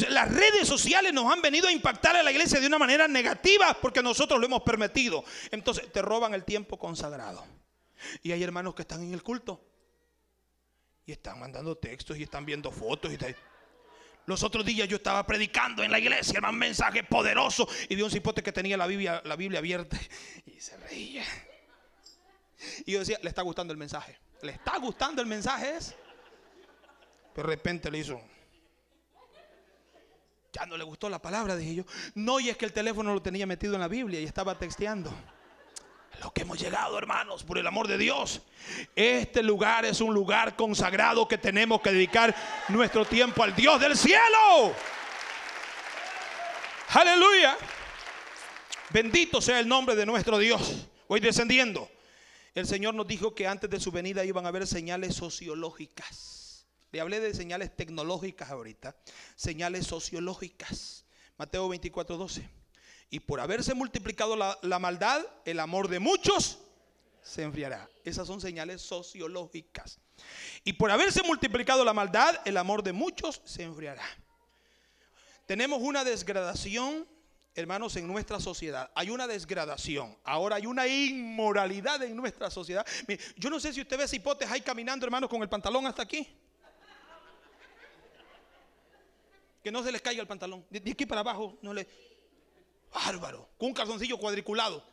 [0.09, 3.77] Las redes sociales nos han venido a impactar a la iglesia de una manera negativa
[3.81, 5.23] porque nosotros lo hemos permitido.
[5.51, 7.45] Entonces te roban el tiempo consagrado.
[8.23, 9.61] Y hay hermanos que están en el culto
[11.09, 13.11] y están mandando textos y están viendo fotos.
[13.11, 13.17] Y
[14.27, 17.67] Los otros días yo estaba predicando en la iglesia, hermano, un mensaje poderoso.
[17.89, 19.97] Y vi un cipote que tenía la Biblia, la Biblia abierta
[20.45, 21.23] y se reía.
[22.85, 24.19] Y yo decía, le está gustando el mensaje.
[24.43, 25.79] ¿Le está gustando el mensaje?
[27.33, 28.21] Pero de repente le hizo.
[30.53, 31.85] Ya no le gustó la palabra, dije yo.
[32.13, 35.11] No, y es que el teléfono lo tenía metido en la Biblia y estaba texteando
[36.19, 38.41] lo que hemos llegado, hermanos, por el amor de Dios.
[38.95, 42.35] Este lugar es un lugar consagrado que tenemos que dedicar
[42.69, 44.73] nuestro tiempo al Dios del cielo.
[46.89, 47.57] Aleluya.
[48.91, 50.87] Bendito sea el nombre de nuestro Dios.
[51.07, 51.89] Voy descendiendo.
[52.55, 56.65] El Señor nos dijo que antes de su venida iban a haber señales sociológicas.
[56.91, 58.95] Le hablé de señales tecnológicas ahorita.
[59.35, 61.05] Señales sociológicas.
[61.37, 62.58] Mateo 24, 12.
[63.09, 66.59] Y por haberse multiplicado la, maldad, el amor de muchos
[67.23, 67.89] se enfriará.
[68.03, 69.99] Esas son señales sociológicas.
[70.63, 74.03] Y por haberse multiplicado la maldad, el amor de muchos se enfriará.
[75.47, 77.07] Tenemos una desgradación,
[77.55, 78.91] hermanos, en nuestra sociedad.
[78.93, 80.15] Hay una desgradación.
[80.23, 82.85] Ahora hay una inmoralidad en nuestra sociedad.
[83.37, 86.27] yo no sé si usted ve cipotes ahí caminando, hermanos, con el pantalón hasta aquí.
[89.63, 90.63] Que no se les caiga el pantalón.
[90.69, 91.87] De aquí para abajo no le
[92.93, 94.83] Bárbaro, con un calzoncillo cuadriculado.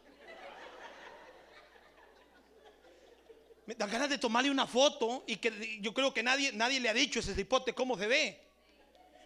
[3.66, 6.94] Me ganas de tomarle una foto y que yo creo que nadie, nadie le ha
[6.94, 8.40] dicho ese cipote cómo se ve.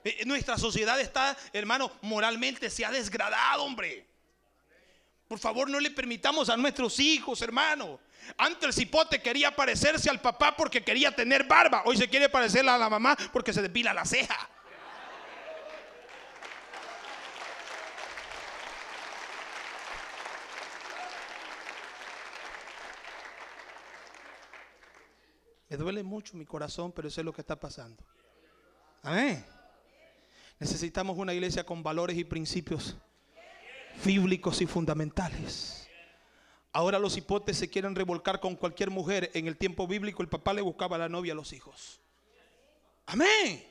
[0.02, 4.06] Eh, nuestra sociedad está, hermano, moralmente se ha desgradado, hombre.
[5.28, 8.00] Por favor, no le permitamos a nuestros hijos, hermano.
[8.36, 11.82] Antes el cipote quería parecerse al papá porque quería tener barba.
[11.84, 14.49] Hoy se quiere parecer a la mamá porque se depila la ceja.
[25.70, 28.04] Me duele mucho mi corazón, pero eso es lo que está pasando.
[29.02, 29.46] Amén.
[30.58, 32.96] Necesitamos una iglesia con valores y principios
[34.04, 35.88] bíblicos y fundamentales.
[36.72, 39.30] Ahora los hipotes se quieren revolcar con cualquier mujer.
[39.32, 42.00] En el tiempo bíblico el papá le buscaba a la novia a los hijos.
[43.06, 43.64] Amén.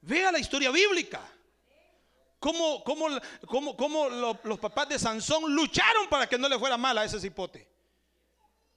[0.00, 1.20] Vea la historia bíblica.
[2.38, 2.82] Cómo,
[4.44, 7.68] los, papás de Sansón lucharon para que no le fuera mal a ese cipote.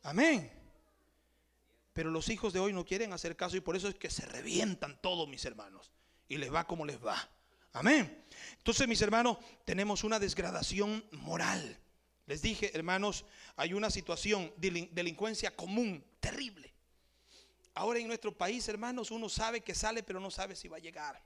[0.04, 0.59] Amén.
[2.00, 4.26] Pero los hijos de hoy no quieren hacer caso y por eso es que se
[4.26, 5.92] revientan todos, mis hermanos.
[6.30, 7.30] Y les va como les va.
[7.74, 8.26] Amén.
[8.58, 11.78] Entonces, mis hermanos, tenemos una desgradación moral.
[12.26, 13.26] Les dije, hermanos,
[13.58, 16.74] hay una situación de delincuencia común, terrible.
[17.74, 20.80] Ahora en nuestro país, hermanos, uno sabe que sale, pero no sabe si va a
[20.80, 21.22] llegar.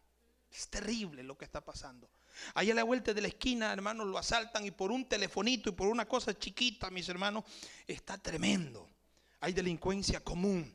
[0.51, 2.09] Es terrible lo que está pasando.
[2.55, 5.73] Allá a la vuelta de la esquina, hermanos, lo asaltan y por un telefonito y
[5.73, 7.43] por una cosa chiquita, mis hermanos,
[7.85, 8.89] está tremendo
[9.43, 10.73] hay delincuencia común,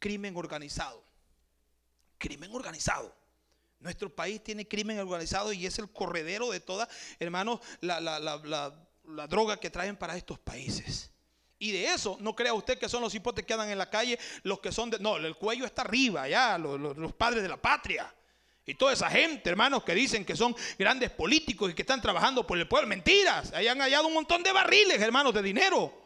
[0.00, 1.04] crimen organizado.
[2.18, 3.16] Crimen organizado.
[3.78, 6.88] Nuestro país tiene crimen organizado y es el corredero de toda,
[7.20, 8.72] hermanos, la,
[9.28, 11.12] droga que traen para estos países.
[11.60, 14.18] Y de eso, no crea usted que son los hipotes que andan en la calle,
[14.42, 14.98] los que son de.
[14.98, 18.12] No, el cuello está arriba, ya, los, los, padres de la patria.
[18.66, 22.44] Y toda esa gente, hermanos, que dicen que son grandes políticos y que están trabajando
[22.44, 22.88] por el pueblo.
[22.88, 23.52] Mentiras.
[23.52, 26.05] Ahí han hallado un montón de barriles, hermanos, de dinero.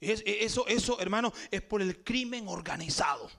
[0.00, 3.30] E, eso, eso, hermano, es por el crimen organizado.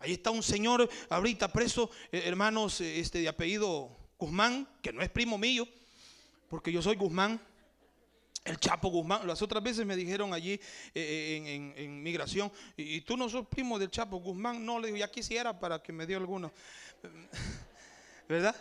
[0.00, 5.02] Ahí está un señor ahorita preso, eh, hermanos, eh, este de apellido Guzmán, que no
[5.02, 5.66] es primo mío,
[6.48, 7.40] porque yo soy Guzmán.
[8.44, 10.58] El Chapo Guzmán, las otras veces me dijeron allí
[10.94, 15.10] eh, en, migración, y, tú no sos primo del Chapo Guzmán, no, le digo, ya
[15.10, 16.50] quisiera para que me dio alguno.
[18.28, 18.56] ¿Verdad?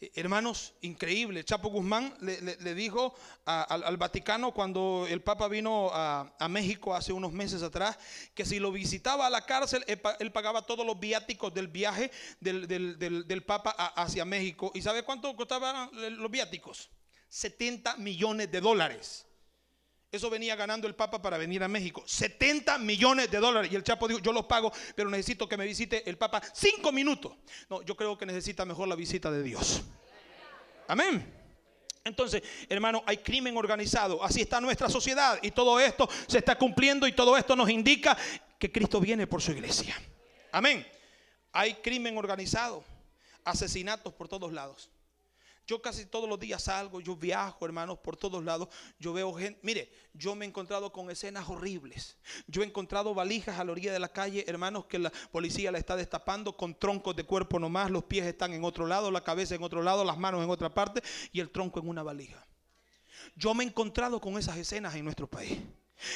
[0.00, 1.44] Hermanos, increíble.
[1.44, 7.62] Chapo Guzmán le, dijo al, Vaticano cuando el Papa vino a, México hace unos meses
[7.62, 7.98] atrás
[8.32, 13.42] que si lo visitaba a la cárcel, él, pagaba todos los viáticos del viaje del,
[13.44, 14.70] Papa hacia México.
[14.74, 16.90] ¿Y sabe cuánto costaban los viáticos?
[17.28, 19.27] 70 millones de dólares.
[20.10, 22.02] Eso venía ganando el Papa para venir a México.
[22.06, 23.70] 70 millones de dólares.
[23.70, 26.92] Y el Chapo dijo, yo los pago, pero necesito que me visite el Papa cinco
[26.92, 27.32] minutos.
[27.68, 29.82] No, yo creo que necesita mejor la visita de Dios.
[30.86, 31.34] Amén.
[32.04, 34.24] Entonces, hermano, hay crimen organizado.
[34.24, 35.38] Así está nuestra sociedad.
[35.42, 38.16] Y todo esto se está cumpliendo y todo esto nos indica
[38.58, 39.94] que Cristo viene por su iglesia.
[40.52, 40.86] Amén.
[41.52, 42.82] Hay crimen organizado.
[43.44, 44.90] Asesinatos por todos lados.
[45.68, 48.68] Yo casi todos los días salgo, yo viajo, hermanos, por todos lados.
[48.98, 49.60] Yo veo gente.
[49.62, 52.16] Mire, yo me he encontrado con escenas horribles.
[52.46, 55.76] Yo he encontrado valijas a la orilla de la calle, hermanos, que la policía la
[55.76, 57.90] está destapando con troncos de cuerpo nomás.
[57.90, 60.72] Los pies están en otro lado, la cabeza en otro lado, las manos en otra
[60.72, 61.02] parte
[61.32, 62.46] y el tronco en una valija.
[63.36, 65.58] Yo me he encontrado con esas escenas en nuestro país.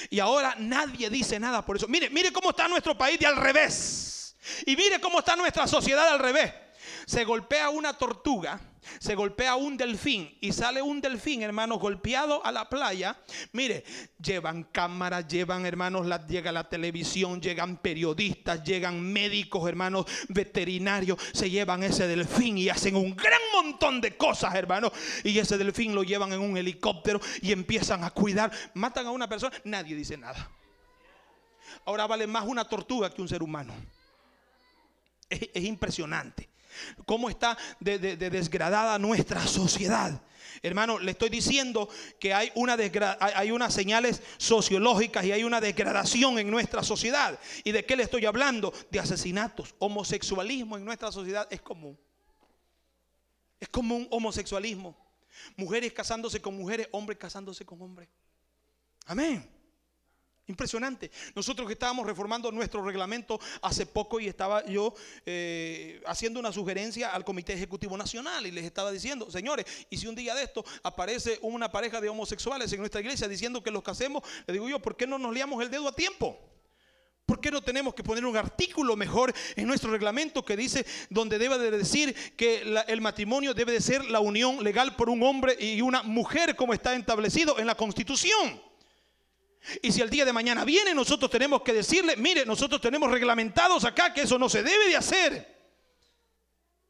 [0.08, 1.86] Y ahora nadie dice nada por eso.
[1.88, 4.34] Mire, mire cómo está nuestro país de al revés.
[4.64, 6.61] Y mire cómo está nuestra sociedad al revés.
[7.06, 8.60] Se golpea una tortuga
[8.98, 13.16] se golpea un delfín y sale un delfín, hermanos, golpeado a la playa.
[13.52, 13.84] Mire,
[14.20, 21.82] llevan cámaras, llevan, hermanos, llega la televisión, llegan periodistas, llegan médicos, hermanos, veterinarios, se llevan
[21.84, 24.92] ese delfín y hacen un gran montón de cosas, hermanos.
[25.22, 28.50] Y ese delfín lo llevan en un helicóptero y empiezan a cuidar.
[28.74, 30.50] Matan a una persona, nadie dice nada.
[31.84, 33.72] Ahora vale más una tortuga que un ser humano.
[35.30, 36.51] es impresionante
[37.06, 40.22] cómo está de, desgradada nuestra sociedad.
[40.62, 41.88] Hermano, le estoy diciendo
[42.20, 42.76] que hay, una
[43.20, 47.38] hay unas señales sociológicas y hay una degradación en nuestra sociedad.
[47.64, 48.72] ¿Y de qué le estoy hablando?
[48.90, 49.74] De asesinatos.
[49.78, 51.98] Homosexualismo en nuestra sociedad es común.
[53.58, 54.96] Es común homosexualismo.
[55.56, 58.08] Mujeres casándose con mujeres, hombres casándose con hombres.
[59.06, 59.61] Amén.
[60.48, 61.08] Impresionante.
[61.36, 64.92] Nosotros que estábamos reformando nuestro reglamento hace poco y estaba yo
[65.24, 70.08] eh, haciendo una sugerencia al Comité Ejecutivo Nacional y les estaba diciendo, señores, y si
[70.08, 73.84] un día de esto aparece una pareja de homosexuales en nuestra iglesia diciendo que los
[73.84, 76.36] casemos, le digo yo, ¿por qué no nos liamos el dedo a tiempo?
[77.24, 81.38] ¿Por qué no tenemos que poner un artículo mejor en nuestro reglamento que dice donde
[81.38, 85.56] debe de decir que el matrimonio debe de ser la unión legal por un hombre
[85.58, 88.71] y una mujer como está establecido en la Constitución?
[89.80, 93.84] Y si el día de mañana viene, nosotros tenemos que decirle, mire, nosotros tenemos reglamentados
[93.84, 95.52] acá que eso no se debe de hacer.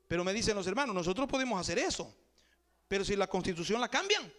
[0.08, 2.14] Pero me dicen los hermanos, nosotros podemos hacer eso.
[2.88, 4.30] Pero si la constitución la cambian.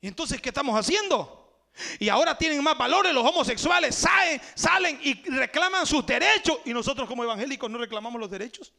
[0.00, 1.66] ¿Y entonces qué estamos haciendo?
[1.98, 6.58] Y ahora tienen más valores los homosexuales, salen, salen y reclaman sus derechos.
[6.64, 8.72] Y nosotros como evangélicos no reclamamos los derechos.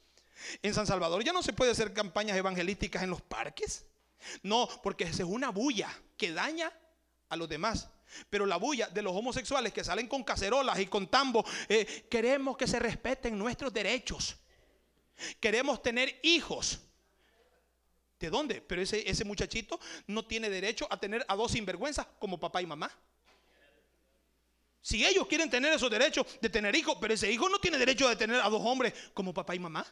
[0.61, 3.85] En San Salvador ya no se puede hacer campañas evangelísticas en los parques.
[4.41, 6.71] No, porque esa es una bulla que daña
[7.29, 7.89] a los demás.
[8.29, 12.57] Pero la bulla de los homosexuales que salen con cacerolas y con tambo, eh, queremos
[12.57, 14.35] que se respeten nuestros derechos.
[15.39, 16.79] Queremos tener hijos.
[18.19, 18.61] ¿De dónde?
[18.61, 22.65] Pero ese, ese muchachito no tiene derecho a tener a dos sinvergüenzas como papá y
[22.65, 22.91] mamá.
[24.81, 28.07] Si ellos quieren tener esos derechos de tener hijos, pero ese hijo no tiene derecho
[28.09, 29.85] de tener a dos hombres como papá y mamá.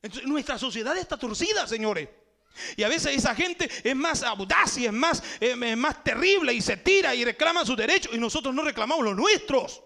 [0.00, 2.08] Entonces, nuestra sociedad está torcida, señores.
[2.76, 6.60] Y a veces esa gente es más audaz y es más, eh, más terrible y
[6.60, 9.82] se tira y reclama sus derechos y nosotros no reclamamos los nuestros.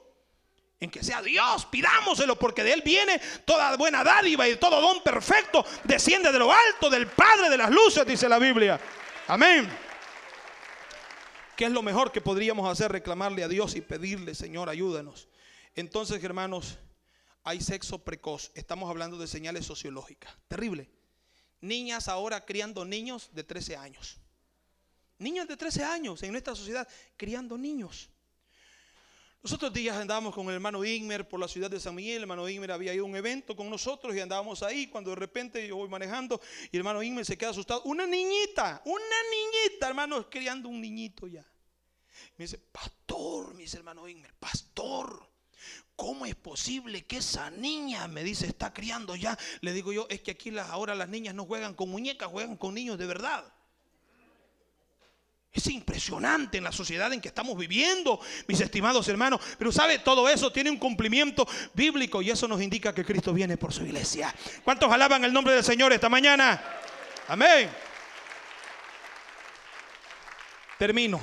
[0.81, 5.03] En que sea Dios, pidámoselo porque de Él viene toda buena dádiva y todo don
[5.03, 8.79] perfecto desciende de lo alto del Padre de las luces, dice la Biblia.
[9.27, 9.69] Amén.
[11.57, 12.93] ¿Qué es lo mejor que podríamos hacer?
[12.93, 15.27] Reclamarle a Dios y pedirle, Señor, ayúdanos.
[15.75, 16.79] Entonces, hermanos,
[17.43, 18.53] hay sexo precoz.
[18.55, 20.33] Estamos hablando de señales sociológicas.
[20.47, 20.89] Terrible
[21.61, 24.19] niñas ahora criando niños de 13 años.
[25.19, 26.87] Niños de 13 años en nuestra sociedad
[27.17, 28.09] criando niños.
[29.43, 32.17] Los otros días andábamos con el hermano Ingmer por la ciudad de San Miguel.
[32.17, 34.89] El hermano Ingmer había ido a un evento con nosotros y andábamos ahí.
[34.89, 36.41] Cuando de repente yo voy manejando
[36.73, 37.83] y el hermano Ingmer se queda asustado.
[37.85, 41.47] Una niñita, una niñita, hermano, criando un niñito ya.
[42.37, 45.28] Me dice, pastor, me dice hermano Ingmer, pastor.
[45.99, 49.37] ¿Cómo es posible que esa niña, me dice, está criando ya?
[49.63, 52.73] Le digo yo, es que aquí ahora las niñas no juegan con muñecas, juegan con
[52.73, 53.45] niños de verdad.
[55.53, 59.41] Es impresionante en la sociedad en que estamos viviendo, mis estimados hermanos.
[59.59, 63.57] Pero sabe, todo eso tiene un cumplimiento bíblico y eso nos indica que Cristo viene
[63.57, 64.33] por su iglesia.
[64.63, 66.63] ¿Cuántos alaban el nombre del Señor esta mañana?
[67.27, 67.69] Amén.
[70.79, 71.21] Termino.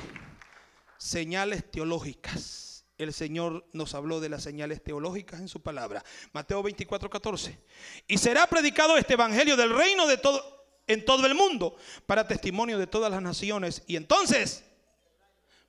[0.97, 2.64] Señales teológicas.
[2.97, 6.03] El Señor nos habló de las señales teológicas en su palabra.
[6.31, 7.59] Mateo 24, 14.
[8.07, 11.75] Y será predicado este evangelio del reino de todo, en todo el mundo
[12.05, 13.83] para testimonio de todas las naciones.
[13.87, 14.63] Y entonces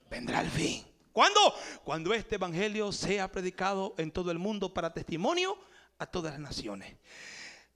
[0.08, 0.86] vendrá el fin.
[1.12, 1.40] ¿Cuándo?
[1.82, 5.58] Cuando este evangelio sea predicado en todo el mundo para testimonio
[5.98, 6.94] a todas las naciones.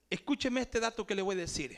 [0.09, 1.77] Escúcheme este dato que le voy a decir.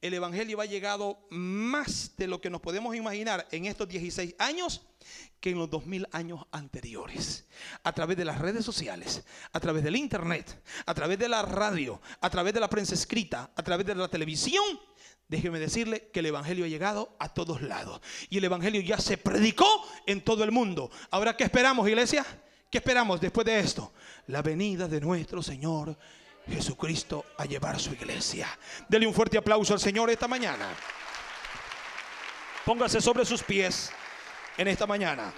[0.00, 4.82] El evangelio ha llegado más de lo que nos podemos imaginar en estos 16 años
[5.40, 7.46] que en los 2000 años anteriores.
[7.82, 12.00] A través de las redes sociales, a través del internet, a través de la radio,
[12.20, 14.64] a través de la prensa escrita, a través de la televisión.
[15.28, 18.00] Déjeme decirle que el Evangelio ha llegado a todos lados.
[18.28, 19.66] Y el Evangelio ya se predicó
[20.06, 20.90] en todo el mundo.
[21.10, 22.24] Ahora, ¿qué esperamos, iglesia?
[22.70, 23.92] ¿Qué esperamos después de esto?
[24.26, 25.96] La venida de nuestro Señor
[26.48, 28.48] Jesucristo a llevar su iglesia.
[28.88, 30.68] Dele un fuerte aplauso al Señor esta mañana.
[32.64, 33.90] Póngase sobre sus pies
[34.56, 35.32] en esta mañana.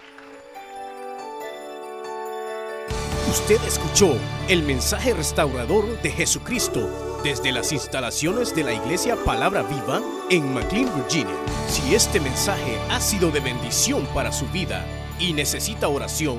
[3.28, 4.16] Usted escuchó
[4.48, 10.00] el mensaje restaurador de Jesucristo desde las instalaciones de la iglesia Palabra Viva
[10.30, 11.34] en McLean, Virginia.
[11.68, 14.86] Si este mensaje ha sido de bendición para su vida
[15.18, 16.38] y necesita oración,